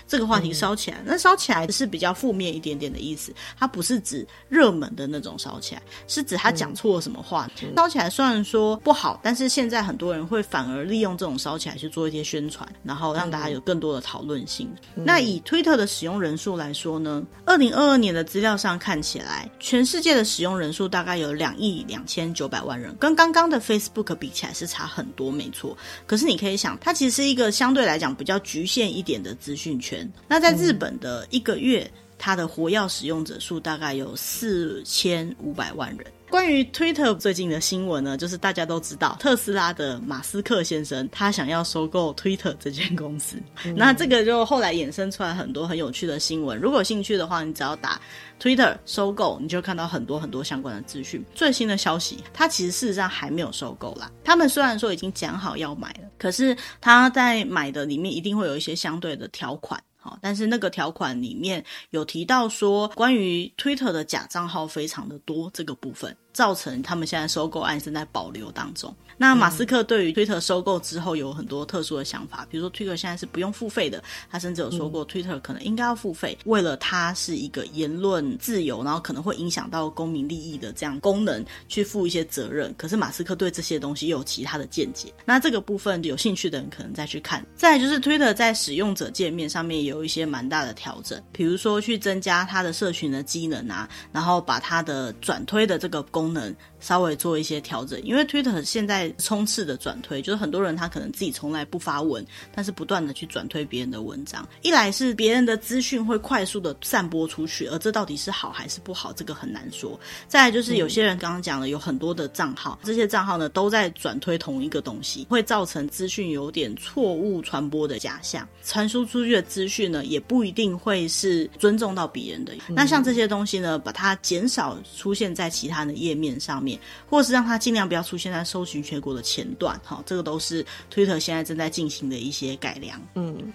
[0.07, 7.49] 这个话题烧起来，那烧起来是比较负面一点点的意思，它不是指热门的那种烧起来，是指他讲错了什么话。
[7.77, 14.69] 烧起来虽然说不好，但是现在很多人会反而利用这种烧起来去做一些宣传，然后让大家有更多的讨论性。
[14.95, 25.77] 那以推特的使用人数来说呢，二零二二年的资料上看起来，全世界的使用人数大概有两亿两千九百万人，跟刚刚的 Facebook 比起来是差很多，没错。
[26.07, 29.68] 可是你可以想，它其实是一个相对来讲比较局限一点的资讯。
[29.77, 30.09] 权。
[30.29, 36.07] 那在日本的一个月，它的活药使用者数大概有四千五百万人。
[36.31, 43.37] 关于 Twitter 最近的新闻呢，就是大家都知道特斯拉的马斯克先生他想要收购 Twitter 这间公司。
[43.65, 46.59] 嗯、那这个就后来衍生出来很多很有趣的新闻。
[46.59, 48.01] 如果有兴趣的话，你只要打
[48.41, 51.25] Twitter 收购，你就看到很多很多相关的资讯。
[51.35, 54.11] 最新的消息，他其实事实上还没有收购啦。
[54.23, 59.83] 他们虽然说已经讲好要买了，可是他在买的里面一定会有一些相对的条款。
[60.01, 66.17] 好但是那个条款里面有提到说，关于 Twitter 的假账号非常的多，这个部分。
[66.33, 68.95] 造成他们现在收购案正在保留当中。
[69.21, 82.73] 那马斯克对于 Twitter 收购之后有很多特殊的想法，比如说 Twitter 现在是不用付费的，他甚至有说过 Twitter 可能应该要付费，为了它是一个言论自由，然后可能会影响到公民利益的这样功能去负一些责任。
[82.79, 85.13] 可是马斯克对这些东西又有其他的见解。
[85.25, 87.45] 那这个部分有兴趣的人可能再去看。
[87.57, 98.03] 再来就是 Twitter 在使用者界面上面也有有一些蛮大的调整，比如说去增加它的社群的机能啊，然后把它的转推的这个功能稍微做一些调整。
[98.03, 104.47] 因为 Twitter 现在充斥的转推，就是很多人他可能自己从来不发文，但是不断的去转推别人的文章。
[104.63, 109.99] 一来是别人的资讯会快速的散播出去，而这到底是好还是不好，这个很难说。
[110.27, 122.53] 再来就是有些人刚刚讲了，有很多的账号，这些账号呢都在转推同一个东西，会造成资讯有点错误传播的假象，传输出去的资讯呢也不一定会是尊重到别人的。
[122.69, 133.01] 那像这些东西呢，把它减少出现在其他的页面上面，或者是让它尽量不要出现在搜寻全国的前段，哈，这个都是 Twitter 现在正在进行的一些改良。
[133.15, 133.53] 嗯。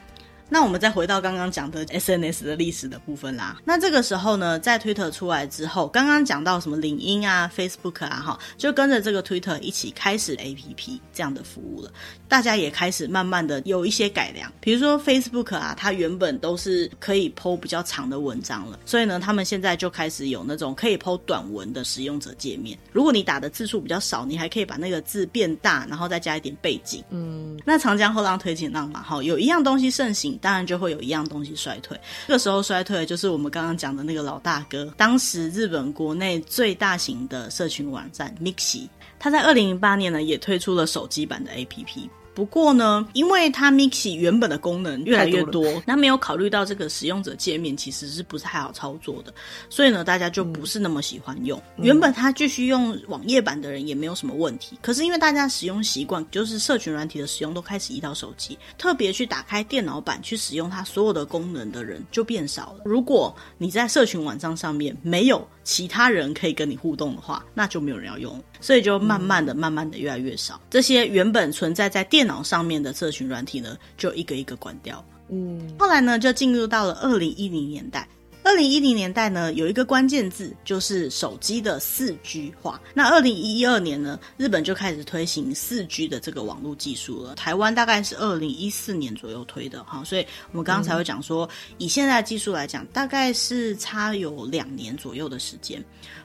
[0.53, 3.59] 那我们再回到刚刚讲的 SNS 的历史的部分啦。
[3.65, 11.91] 那这个时候呢，在 Twitter 出来之后，刚刚讲到什么领英啊、Facebook 啊，哈，就跟着这个 Twitter 一起开始 APP 这样的服务了。
[12.27, 22.77] 大家也开始慢慢的有一些改良，比如说 Facebook 啊，它原本都是可以 po 比较长的文章了，所以呢，他们现在就开始有那种可以 po 短文的使用者界面。
[22.91, 27.03] 如果你打的字数比较少，你还可以把那个字变大，然后再加一点背景。
[27.09, 30.39] 嗯，那长江后浪推前浪嘛，哈，有一样东西盛行。
[30.43, 34.93] 当然就会有一样东西衰退，这个时候衰退就是我们刚刚讲的那个老大哥。
[34.97, 42.09] 当时日本国内最大型的社群网站 Mixi，它在二零零八年呢也推出了手机版的 APP。
[42.33, 49.33] 不过呢，因为它 Mixi 原本的功能越来越多，那没有考虑到这个使用者界面其实是不是太好操作的，
[49.69, 51.61] 所以呢，大家就不是那么喜欢用。
[51.77, 62.81] 嗯、原本它继续用网页版的人也没有什么问题，可是因为大家使用习惯，就是社群软体的使用都开始移到手机，特别去打开电脑版去使用它所有的功能的人就变少了。
[62.85, 70.59] 如果你在社群网站上面没有其他人可以跟你互动的话，那就没有人要用，所以就慢慢的、慢慢的越来越少。
[70.69, 75.03] 这些原本存在在电脑上面的社群软体呢，就一个一个关掉。
[75.29, 78.07] 嗯，后来呢，就进入到了二零一零年代。
[78.45, 82.79] 二零一零年代呢，有一个关键字就是手机的四 G 化。
[82.93, 87.35] 那二零一二年呢，日本就开始推行四 G 的这个网络技术了。
[87.35, 95.81] 台湾大概是二零一四年左右推的哈，所以我们刚刚才会讲说，以现在的技术来讲，大概是差有两年左右的时间。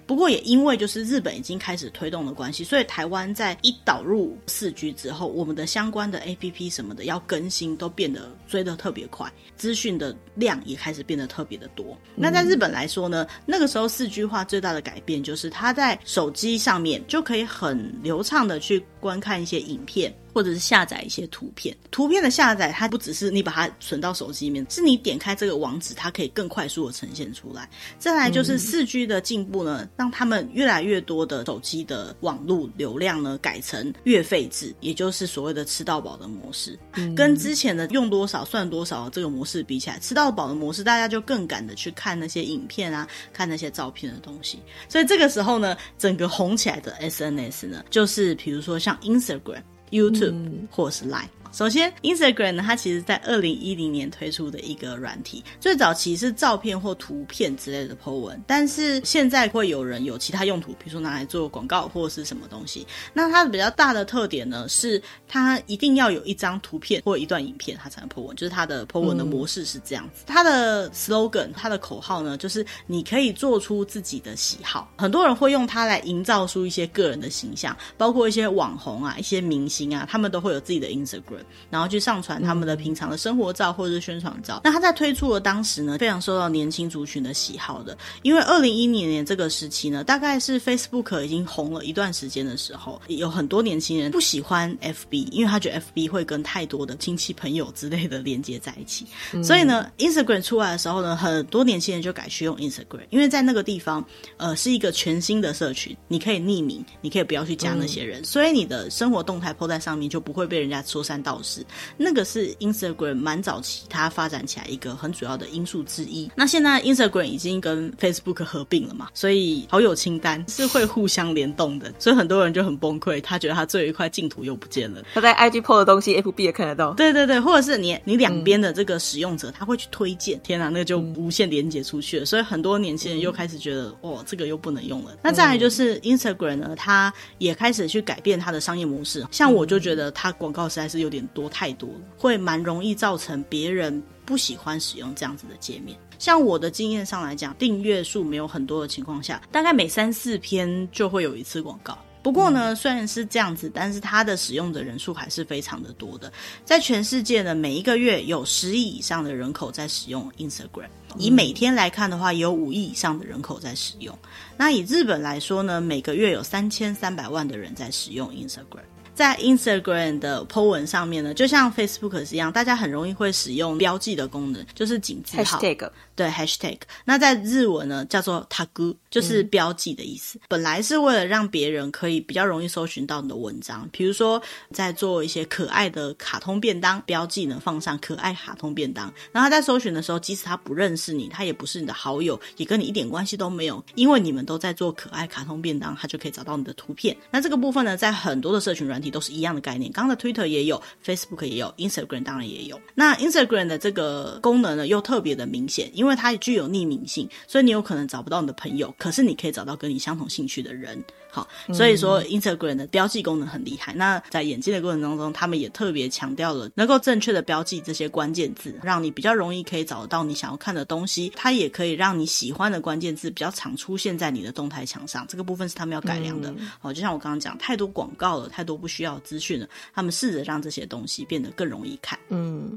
[0.08, 11.94] 不过也因为就是日本已经开始推动的关系，所以台湾在一导入四 G 之后，我们的相关的 APP 什么的要更新都变得追得特别快，资讯的量也开始变得特别的多。
[12.16, 20.14] 那在日本来说呢，那个时候四 G 化最大的改变就是它在手机上面就可以很流畅的去观看一些影片。
[20.34, 27.68] 或者是下载一些图片，图片的下载它不只是你把它存到手机里面，是你点开这个网址，它可以更快速的呈现出来。
[27.98, 36.78] 再来就是四 G 的进步呢，嗯、让他们越来越多的手机的网络流量呢改成月费制，也就是所谓的吃到饱的模式。
[36.92, 44.60] 嗯、跟之前的用多少算多少这个模式比起来，吃到饱的模式大家就更敢的去看那些影片啊，看那些照片的东西。
[44.88, 49.62] 所以这个时候呢，整个红起来的 SNS 呢，就是比如说像 Instagram。
[49.90, 51.28] YouTube 或是 Line。
[51.58, 62.86] 首先，Instagram 呢，它其实在二零一零年推出的一个软体，最早期是照片或图片之类的 po 文，但是现在会有人有其他用途，比如说拿来做广告或者是什么东西。
[63.12, 70.22] 那它的比较大的特点呢，是它一定要有一张图片或一段影片，它才能 po 文，就是它的 po 文的模式是这样子。
[70.28, 74.88] 它的 slogan，它的口号呢，就是你可以做出自己的喜好。
[74.96, 81.47] 很多人会用它来营造出一些个人的形象，包括一些网红啊、一些明星啊，他们都会有自己的 Instagram。
[81.70, 84.60] 然后去上传他们的平常的生活照或者是宣传照。
[84.64, 99.06] 那他在推出的当时呢，非常受到年轻族群的喜好的，因为二零一零年这个时期呢，大概是 Facebook 已经红了一段时间的时候，有很多年轻人不喜欢 FB，因为他觉得 FB 会跟太多的亲戚朋友之类的连接在一起。
[99.32, 104.04] 嗯、所以呢，Instagram 出来的时候呢，很多年轻人就改去用 Instagram，因为在那个地方，
[104.36, 111.66] 呃，是一个全新的社群，你可以匿名，你可以不要去加那些人，嗯、所以你的生活动态 po 在上面就不会被人家说三道四。
[111.96, 116.30] 那个是 Instagram 蛮早期它发展起来一个很主要的因素之一。
[116.36, 125.02] 那现在 Instagram 已经跟 Facebook 合并了嘛，所以好友清单是会互相联动的，所以很多人就很崩溃，他觉得他最后一块净土又不见了。
[125.12, 126.92] 他在 IG po 的东西，FB 也看得到。
[126.94, 132.24] 对对对，或者是你你两边的这个使用者，他会去推荐，天哪，那个就无限连接出去了。
[132.24, 135.16] 所以很多年轻人又开始觉得，哦，这个又不能用了。
[135.22, 139.26] 那再来就是 Instagram 呢，它也开始去改变它的商业模式。
[139.30, 142.00] 像我就觉得它广告实在是有点多太多了。
[142.16, 145.98] 会蛮容易造成别人不喜欢使用这样子的界面。
[146.18, 151.96] 像我的经验上来讲，订阅数没有很多的情况下，大概每三四篇就会有一次广告。
[152.20, 156.30] 不过呢，虽然是这样子，但是它的使用的人数还是非常的多的。
[156.64, 160.88] 在全世界呢，每一个月有十亿以上的人口在使用 Instagram。
[161.16, 164.18] 以每天来看的话，有五亿以上的人口在使用。
[164.56, 168.82] 那以日本来说呢，每个月有三千三百万的人在使用 Instagram。
[169.18, 175.58] 在 Instagram 的 po 文上面呢，就像 Facebook 是一样，大家很容易会使用标记的功能，就是井字号。
[175.58, 176.78] Hashtag 对 Hashtag。
[177.04, 180.38] 那在日文呢，叫做 Tag，就是标记的意思。
[180.38, 184.40] 嗯、本来是为了让别人可以比较容易搜寻到你的文章，比如说
[184.72, 197.16] 在做一些可爱的卡通便当，标记呢放上可爱卡通便当，然后他在搜寻的时候，即使他不认识你，他也不是你的好友，也跟你一点关系都没有，因为你们都在做可爱卡通便当，他就可以找到你的图片。
[197.32, 199.08] 那这个部分呢，在很多的社群软体。
[199.10, 202.78] 都是一样的概念，刚刚的 Twitter 也有，Facebook 也有，Instagram 当然也有。
[202.94, 211.02] 那 Instagram 的这个功能呢，又特别的明显，因为它具有匿名性，所以你有可能找不到你的朋友，可是你可以找到跟你相同兴趣的人。
[211.30, 213.92] 好，所以说 Instagram 的标记功能很厉害。
[213.92, 221.30] 嗯、那在演进的过程当中，他们也特别强调了能够正确的标记这些关键字，让你比较容易可以找得到你想要看的东西。
[221.36, 225.26] 它也可以让你喜欢的关键字比较常出现在你的动态墙上。
[225.28, 226.52] 这个部分是他们要改良的。
[226.80, 232.18] 好、嗯，就像我刚刚讲，太多广告了，太多不需要资讯了，他们试着让这些东西变得更容易看。
[232.30, 232.76] 嗯，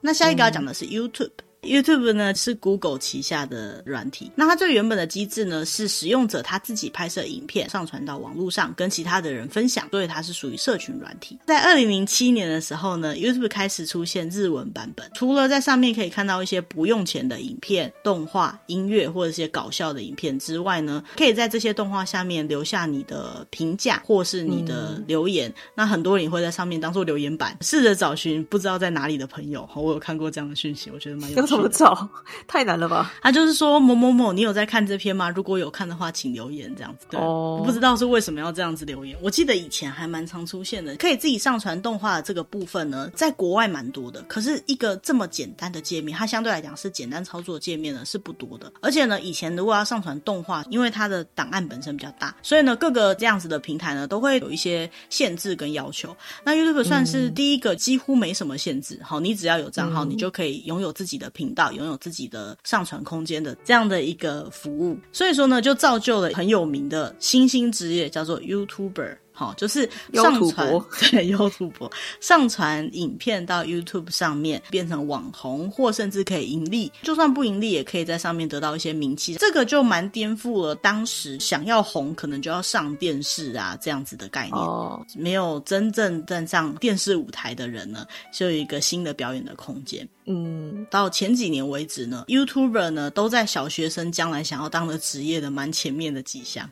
[0.00, 1.30] 那下一个要讲的是 YouTube。
[1.62, 11.38] YouTube 呢是 Google 旗下的软体，那它最原本的机制呢是使用者他自己拍摄影片上传到网络上，跟其他的人分享，所以它是属于社群软体。
[11.46, 25.48] 在二零零七年的时候呢，YouTube 开始出现日文版本，除了在上面可以看到一些不用钱的影片、动画、音乐或者一些搞笑的影片之外呢，可以在这些动画下面留下你的评价或是你的留言。
[25.48, 29.68] 嗯、那很多人也会在上面当做留言板，试着找寻不知道在哪里的朋友。
[29.76, 31.62] 我有看过这样的讯息，我觉得蛮有趣。
[31.62, 32.08] 怎么找？
[32.46, 33.12] 太难了吧？
[33.22, 35.30] 他就是说某某某，你有在看这篇吗？
[35.30, 37.06] 如果有看的话，请留言这样子。
[37.10, 37.60] 对，oh.
[37.60, 39.16] 我不知道是为什么要这样子留言。
[39.22, 44.22] 我记得以前还蛮常出现的，可以自己上传动画的这个部分呢，在国外蛮多的。
[44.22, 48.72] 可是一个这么简单的界面，它相对来讲是简单操作界面呢，是不多的。
[48.80, 56.16] 而且呢，以前如果要上传动画，因为它的档案本身比较大，所以呢，各个这样子的平台呢，都会有一些限制跟要求。
[56.44, 58.98] 那 YouTube 算是第一个几乎没什么限制。
[59.02, 61.72] 好，你只要有账号，你就可以拥有自己的频道。
[61.72, 69.16] 拥有自己的上传空间的这样的一个服务，所以说呢，就造就了很有名的新兴职业，叫做 YouTuber。
[69.42, 70.68] 好，就是上传
[71.10, 71.90] 对 YouTuber
[72.20, 76.92] 上传影片到 YouTube 上面，变成网红，或甚至可以盈利。
[77.02, 79.34] 就算不盈利，也可以在上面得到一些名气。
[79.34, 84.56] 这个就蛮颠覆了当时想要红，可能就要上电视啊这样子的概念。
[84.56, 90.08] 哦，没有真正站上电视舞台的人呢，就有一个新的表演的空间。
[90.26, 96.70] 嗯，到前几年为止呢，YouTuber 呢都在小学生将来想要当的职业的蛮前面的几项。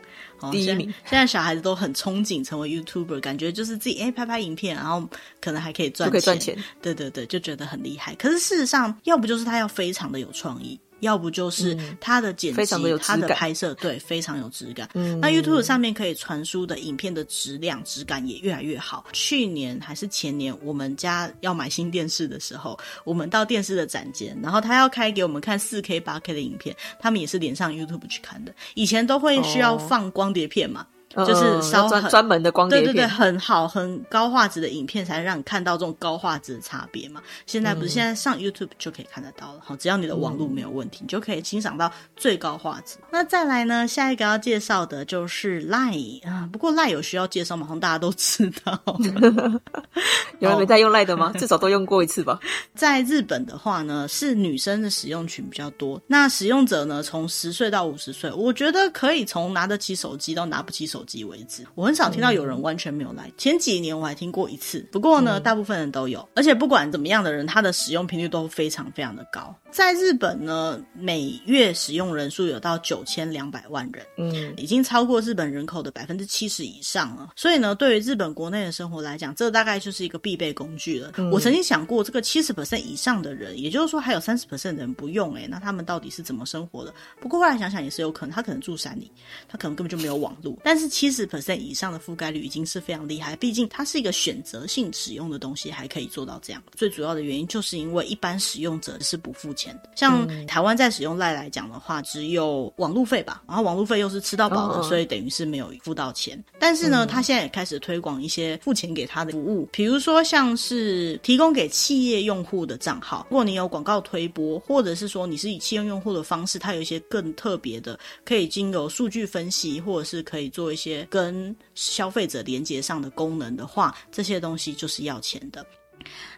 [0.52, 5.08] 第一名，现在小孩子都很憧憬成为 YouTuber，感觉就是自己哎拍拍影片，然后
[5.40, 6.56] 可能还可以赚钱，可以赚钱。
[6.80, 8.14] 对对对，就觉得很厉害。
[8.14, 10.78] 可是事实上，要不就是他要非常的有创意。
[11.00, 12.66] 要不就是它的剪辑、
[13.00, 14.88] 它、嗯、的拍摄，对，非常有质感。
[14.94, 19.04] 嗯，那 YouTube 上面可以传输的影片的质量、质感也越来越好。
[19.12, 28.54] 去年还是前年，我们家要买新电视的时候，我们到电视的展间，然后他要开给我们看四 K、八 K 的影片，他们也是连上 YouTube 去看的。
[28.74, 30.82] 以前都会需要放光碟片嘛。
[30.82, 37.20] 哦就是稍专专门的光碟片，对对对，很好很高画质的影片，才能让你看到这种高画质的差别嘛。
[37.46, 42.96] 现在不是现在上 YouTube 就可以看得到了，好，只要你的网络没有问题，你就可以欣赏到最高画质。
[43.10, 47.66] 那再来呢，下一个要介绍的就是 Line 啊，不过 Line 有需要介绍吗？
[47.66, 48.80] 好像大家都知道。
[50.38, 51.32] 有人没在用 Line 的吗？
[51.36, 52.38] 至少都用过一次吧。
[52.74, 56.00] 在日本的话呢，是女生的使用群比较多。
[56.06, 60.99] 那使用者呢，从十岁到五十岁，我觉得可以从拿得起手机到拿不起手机。
[61.00, 63.32] 手机为止，我很少听到有人完全没有来。
[63.38, 69.54] 前几年我还听过一次，不过呢，大部分人都有，而且不管怎么样的人，他的使用频率都非常非常的高。
[69.70, 77.30] 在日本呢，每月使用人数有到九千两百万人，嗯，已经超过日本人口的百分之七十以上了。
[77.34, 81.12] 所以呢，对于日本国内的生活来讲，这大概就是一个必备工具了。
[81.16, 86.92] 嗯、我曾经想过，这个七十 percent 以上的人，也就是说还有三十 percent 的人不用、欸，诶，那他们到底是怎么生活的？
[87.20, 89.10] 不过后来想想也是有可能，他可能住山里，
[89.48, 90.58] 他可能根本就没有网络。
[90.64, 96.62] 但是七十 percent 以上的覆盖率已经是非常厉害，毕竟它是一个选择性使用的东西，还可以做到这样。
[96.76, 106.42] 最主要的原因就是因为一般使用者是不付钱的，像台湾在使用赖来讲的话，只有网路费吧，然后网路费又是吃到饱的，哦、所以等于是没有付到钱。
[106.58, 120.79] 但是呢，他现在也开始推广一些付钱给他的服务，比如说像是提供给企业用户的账号，如果你有广告推播，或者是说你是以企业用户的方式，它有一些更特别的，可以经由数据分析，或者是可以做一些。
[120.80, 125.64] 些跟消费者连接上的功能的话，这些东西就是要钱的。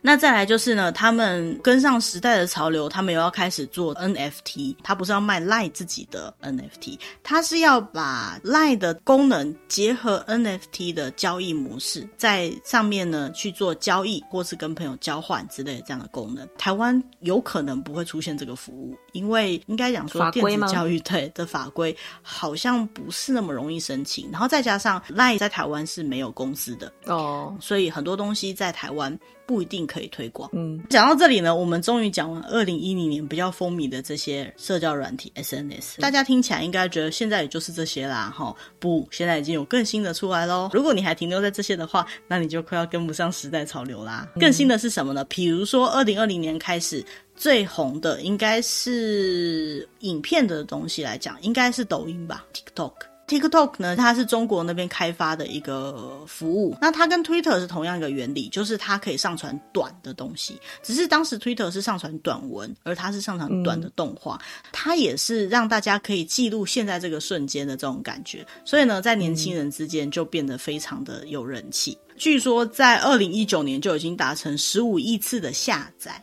[0.01, 4.75] 那再来就是呢，他们跟上时代的潮流，他们又要开始做 NFT。
[4.83, 16.49] 他不是要卖 LINE 自己的 NFT，他是要把 LINE 的功能结合 NFT 的交易模式，在上面呢去做交易，或是跟朋友交换之类的这样的功能。
[16.59, 24.29] 台湾有可能不会出现这个服务，因为应该讲说电子教育对的法规好像不是那么容易申请。
[24.33, 29.17] 然后再加上 LINE 在台湾是没有公司的哦，所以很多东西在台湾
[29.53, 29.83] 不一定。
[29.93, 30.49] 可以推广。
[30.53, 36.01] 嗯，讲到这里呢，我们终于讲完二零一零年比较风靡的这些社交软体 SNS。
[36.01, 40.71] 大家听起来应该觉得现在也就是这些啦，哈，不，现在已经有更新的出来喽。
[40.73, 44.27] 如果你还停留在这些的话，那你就快要跟不上时代潮流啦。
[44.41, 45.25] 更新的是什么呢？
[45.25, 47.05] 比如说二零二零年开始
[47.37, 53.12] 最红的应该是影片的东西来讲，应该是抖音吧，TikTok。
[53.33, 56.77] TikTok 呢，它是中国那边开发的一个服务。
[56.83, 60.61] 那它跟 Twitter 是同样一个原理，就是它可以上传短的东西。
[60.83, 64.35] 只是当时 Twitter 是上传短文，而它是上传短的动画。
[64.35, 68.47] 嗯、它也是让大家可以记录现在这个瞬间的这种感觉。
[68.67, 71.97] 所以呢，在年轻人之间就变得非常的有人气。
[72.09, 76.23] 嗯、据说在二零一九年就已经达成十五亿次的下载。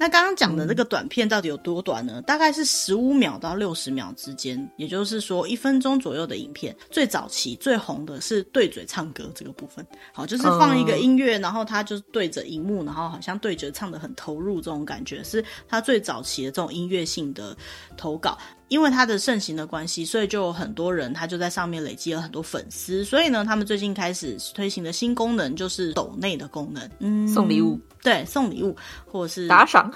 [0.00, 2.14] 那刚刚讲的这个短片到底有多短呢？
[2.16, 6.74] 嗯、大概是十五秒到六十秒之间，也就是说一分钟左右的影片。
[6.90, 17.54] 最早期最红的是对嘴唱歌这个部分，好，就是放一个音乐，嗯、然后他就对着荧幕，然后好像对着唱的很投入，这种感觉是他最早期的这种音乐性的
[17.94, 18.38] 投稿。
[18.70, 23.04] 因为它的盛行的关系，所以就有很多人他就在上面累积了很多粉丝。
[23.04, 29.92] 所以呢，他们最近开始推行的新功能就是抖内的功能，嗯，送礼物，对，送礼物或者是打赏，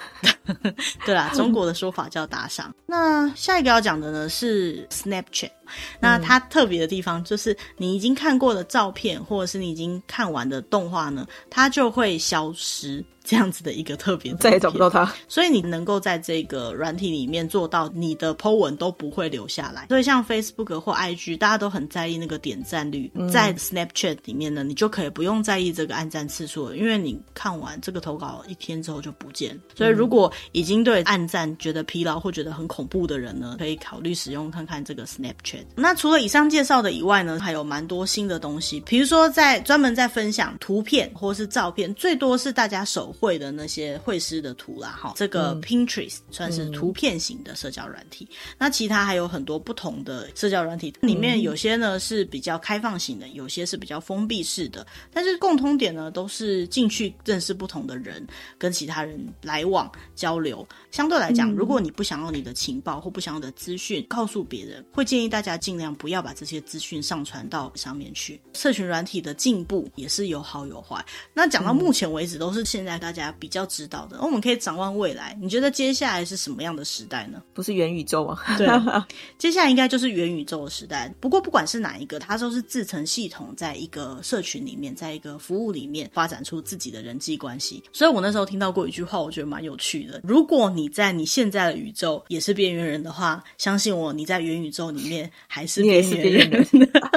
[1.07, 2.75] 对啦，中国的说法叫打赏。
[2.85, 5.51] 那下一个要讲的呢是 Snapchat。
[6.01, 15.13] 那它特别的地方就是，你已经看过的照片，或者是你已经看完的动画呢，它就会消失，这样子的一个特别，再也找不到它。
[15.29, 19.87] 所以你能够在这个软体里面做到，你的 po 文都不会留下来。
[19.89, 29.59] 所以像 Facebook 或 IG，大家都很在意那个点赞率，在 Snapchat 里面呢，你就可以不用在意这个按赞次数了，因为你看完这个投稿一天之后就不见。
[29.75, 35.54] 所以如果已经对按赞觉得疲劳或觉得很恐怖的人呢，可以考虑使用看看这个 Snapchat。
[35.77, 48.27] 那除了以上介绍的以外呢，还有蛮多新的东西，比如说在专门在分享图片或是照片，最多是大家手绘的那些绘师的图啦，哈，这个 Pinterest 算是图片型的社交软体。
[48.31, 58.27] 嗯、那其他还有很多不同的社交软体，里面有些呢是比较开放型的，有些是比较封闭式的，但是共通点呢都是进去认识不同的人，
[58.59, 60.67] 跟其他人来往交流。
[60.91, 65.44] 相对来讲，如果你不想要你的情报或不想要的资讯告诉别人，会建议大家。
[65.45, 68.41] 大家尽量不要把这些资讯上传到上面去。
[68.55, 71.05] 社群软体的进步也是有好有坏。
[71.35, 74.17] 那讲到目前为止，都是现在大家比较知道的。
[74.17, 77.43] 嗯、我们可以展望未来，你觉得接下来是什么样的时代呢？
[77.53, 78.43] 不是元宇宙啊？
[78.57, 78.67] 对，
[79.37, 81.15] 接下来应该就是元宇宙的时代。
[81.21, 87.83] 不过不管是哪一个，它都是自成系统，在一个社群里面，在一个服务里面发展出自己的人际关系。
[87.93, 90.23] 所以我那时候听到过一句话，我觉得蛮有趣的。
[90.25, 95.31] 如果你在你现在的宇宙也是边缘人的话，相信我，你在元宇宙里面。
[95.47, 96.67] 还是边缘人，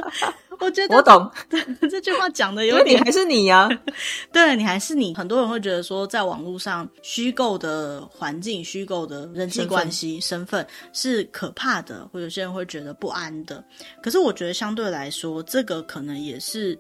[0.60, 1.32] 我觉得我懂
[1.90, 3.70] 这句话讲的有点，还是你呀？
[4.34, 5.14] 对，你还是你。
[5.14, 13.64] 很多人会觉得说，在网络上虚构的环境、虚构的人际关系、身份是可怕的，或者有些人会觉得不安的。
[14.02, 16.78] 可是我觉得相对来说，这个可能也是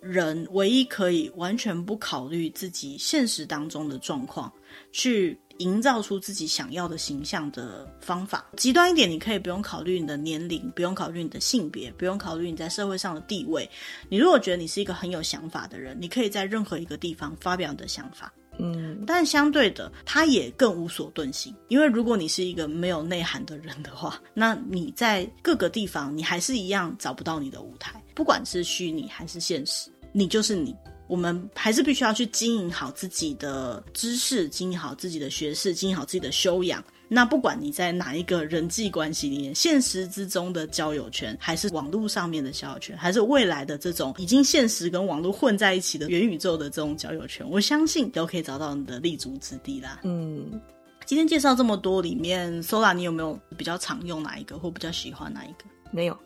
[0.00, 4.50] 人唯一可以完全不考虑自己现实当中的状况
[4.92, 5.38] 去。
[5.58, 13.68] 营造出自己想要的形象的方法，极端一点，你可以不用考虑你的年龄，不用考虑你的性别，不用考虑你在社会上的地位。
[14.08, 18.32] 你如果觉得你是一个很有想法的人，你可以在任何一个地方发表你的想法。
[18.60, 30.74] 嗯，但相对的，他也更无所遁形，因为如果你是一个没有内涵的人的话，那你在各个地方，你还是一样找不到你的舞台，不管是虚拟还是现实，你就是你。
[31.08, 36.84] 我们还是必须要去经营好自己的知识，经营好自己的学识，经营好自己的修养。
[37.10, 50.00] 那不管你在哪一个人际关系里面，现实之中的交友圈，还是网络上面的交友圈，还是未来的这种已经现实跟网络混在一起的元宇宙的这种交友圈，我相信都可以找到你的立足之地啦。
[50.02, 50.60] 嗯，
[51.06, 55.64] 今天介绍这么多里面，Sola，你有没有比较常用哪一个，或比较喜欢哪一个？
[55.90, 56.18] 没有，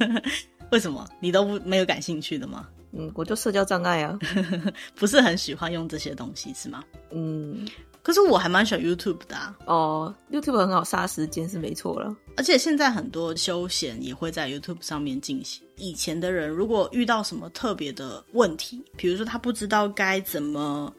[0.72, 1.06] 为什么？
[1.20, 2.66] 你都不没有感兴趣的吗？
[2.92, 4.18] 嗯，我就社交障碍啊，
[4.94, 6.82] 不是很喜欢用这些东西，是吗？
[7.10, 7.66] 嗯，
[8.02, 9.56] 可是我还蛮喜欢 YouTube 的啊。
[9.66, 12.14] 哦，YouTube 很好杀时间是没错了。
[12.36, 15.66] 而且现在很多休闲也会在 YouTube 上面进行。
[15.76, 20.92] 以前的人如果遇到什么特别的问题，比如说他不知道该怎么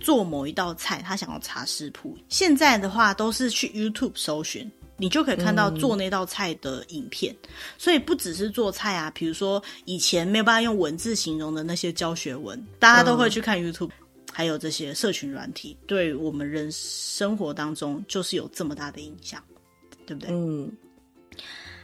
[0.00, 4.70] 做某一道菜，他想要查食谱，现在的话都是去 YouTube 搜寻。
[4.96, 13.92] 你就可以看到做那道菜的影片，嗯、所以不只是做菜啊，比如说以前没有办法用文字形容的那些教学文，大家都会去看 YouTube，、嗯、
[14.32, 19.42] 还有这些社群软体，对我们人生活当中就是有这么大的影响，
[20.06, 20.30] 对不对？
[20.32, 20.72] 嗯。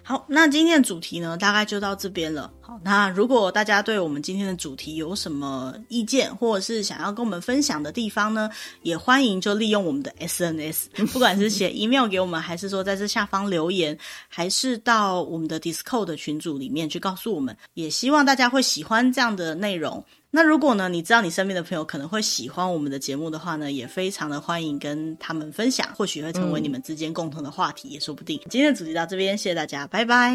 [0.02, 2.50] 好，那今天的主题呢，大概就到这边了。
[2.60, 8.50] 好，那如果大家对我们今天的主题有什么意见，或者是想要跟我们分享的地方呢，
[8.82, 13.96] 也欢迎就利用我们的 SNS，不管是写 email 给我们，还是说在这下方留言，
[14.28, 17.56] 还是到我们的 Discord 的群组里面去告诉我们。
[17.74, 20.04] 也希望大家会喜欢这样的内容。
[20.32, 28.40] 那如果呢，你知道你身边的朋友可能会喜欢我们的节目的话呢，也非常的欢迎跟他们分享，或许会成为你们之间共同的话题，也说不定。
[28.48, 30.34] 今天的主题到这边，谢谢大家，拜拜，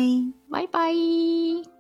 [0.52, 1.75] 拜拜。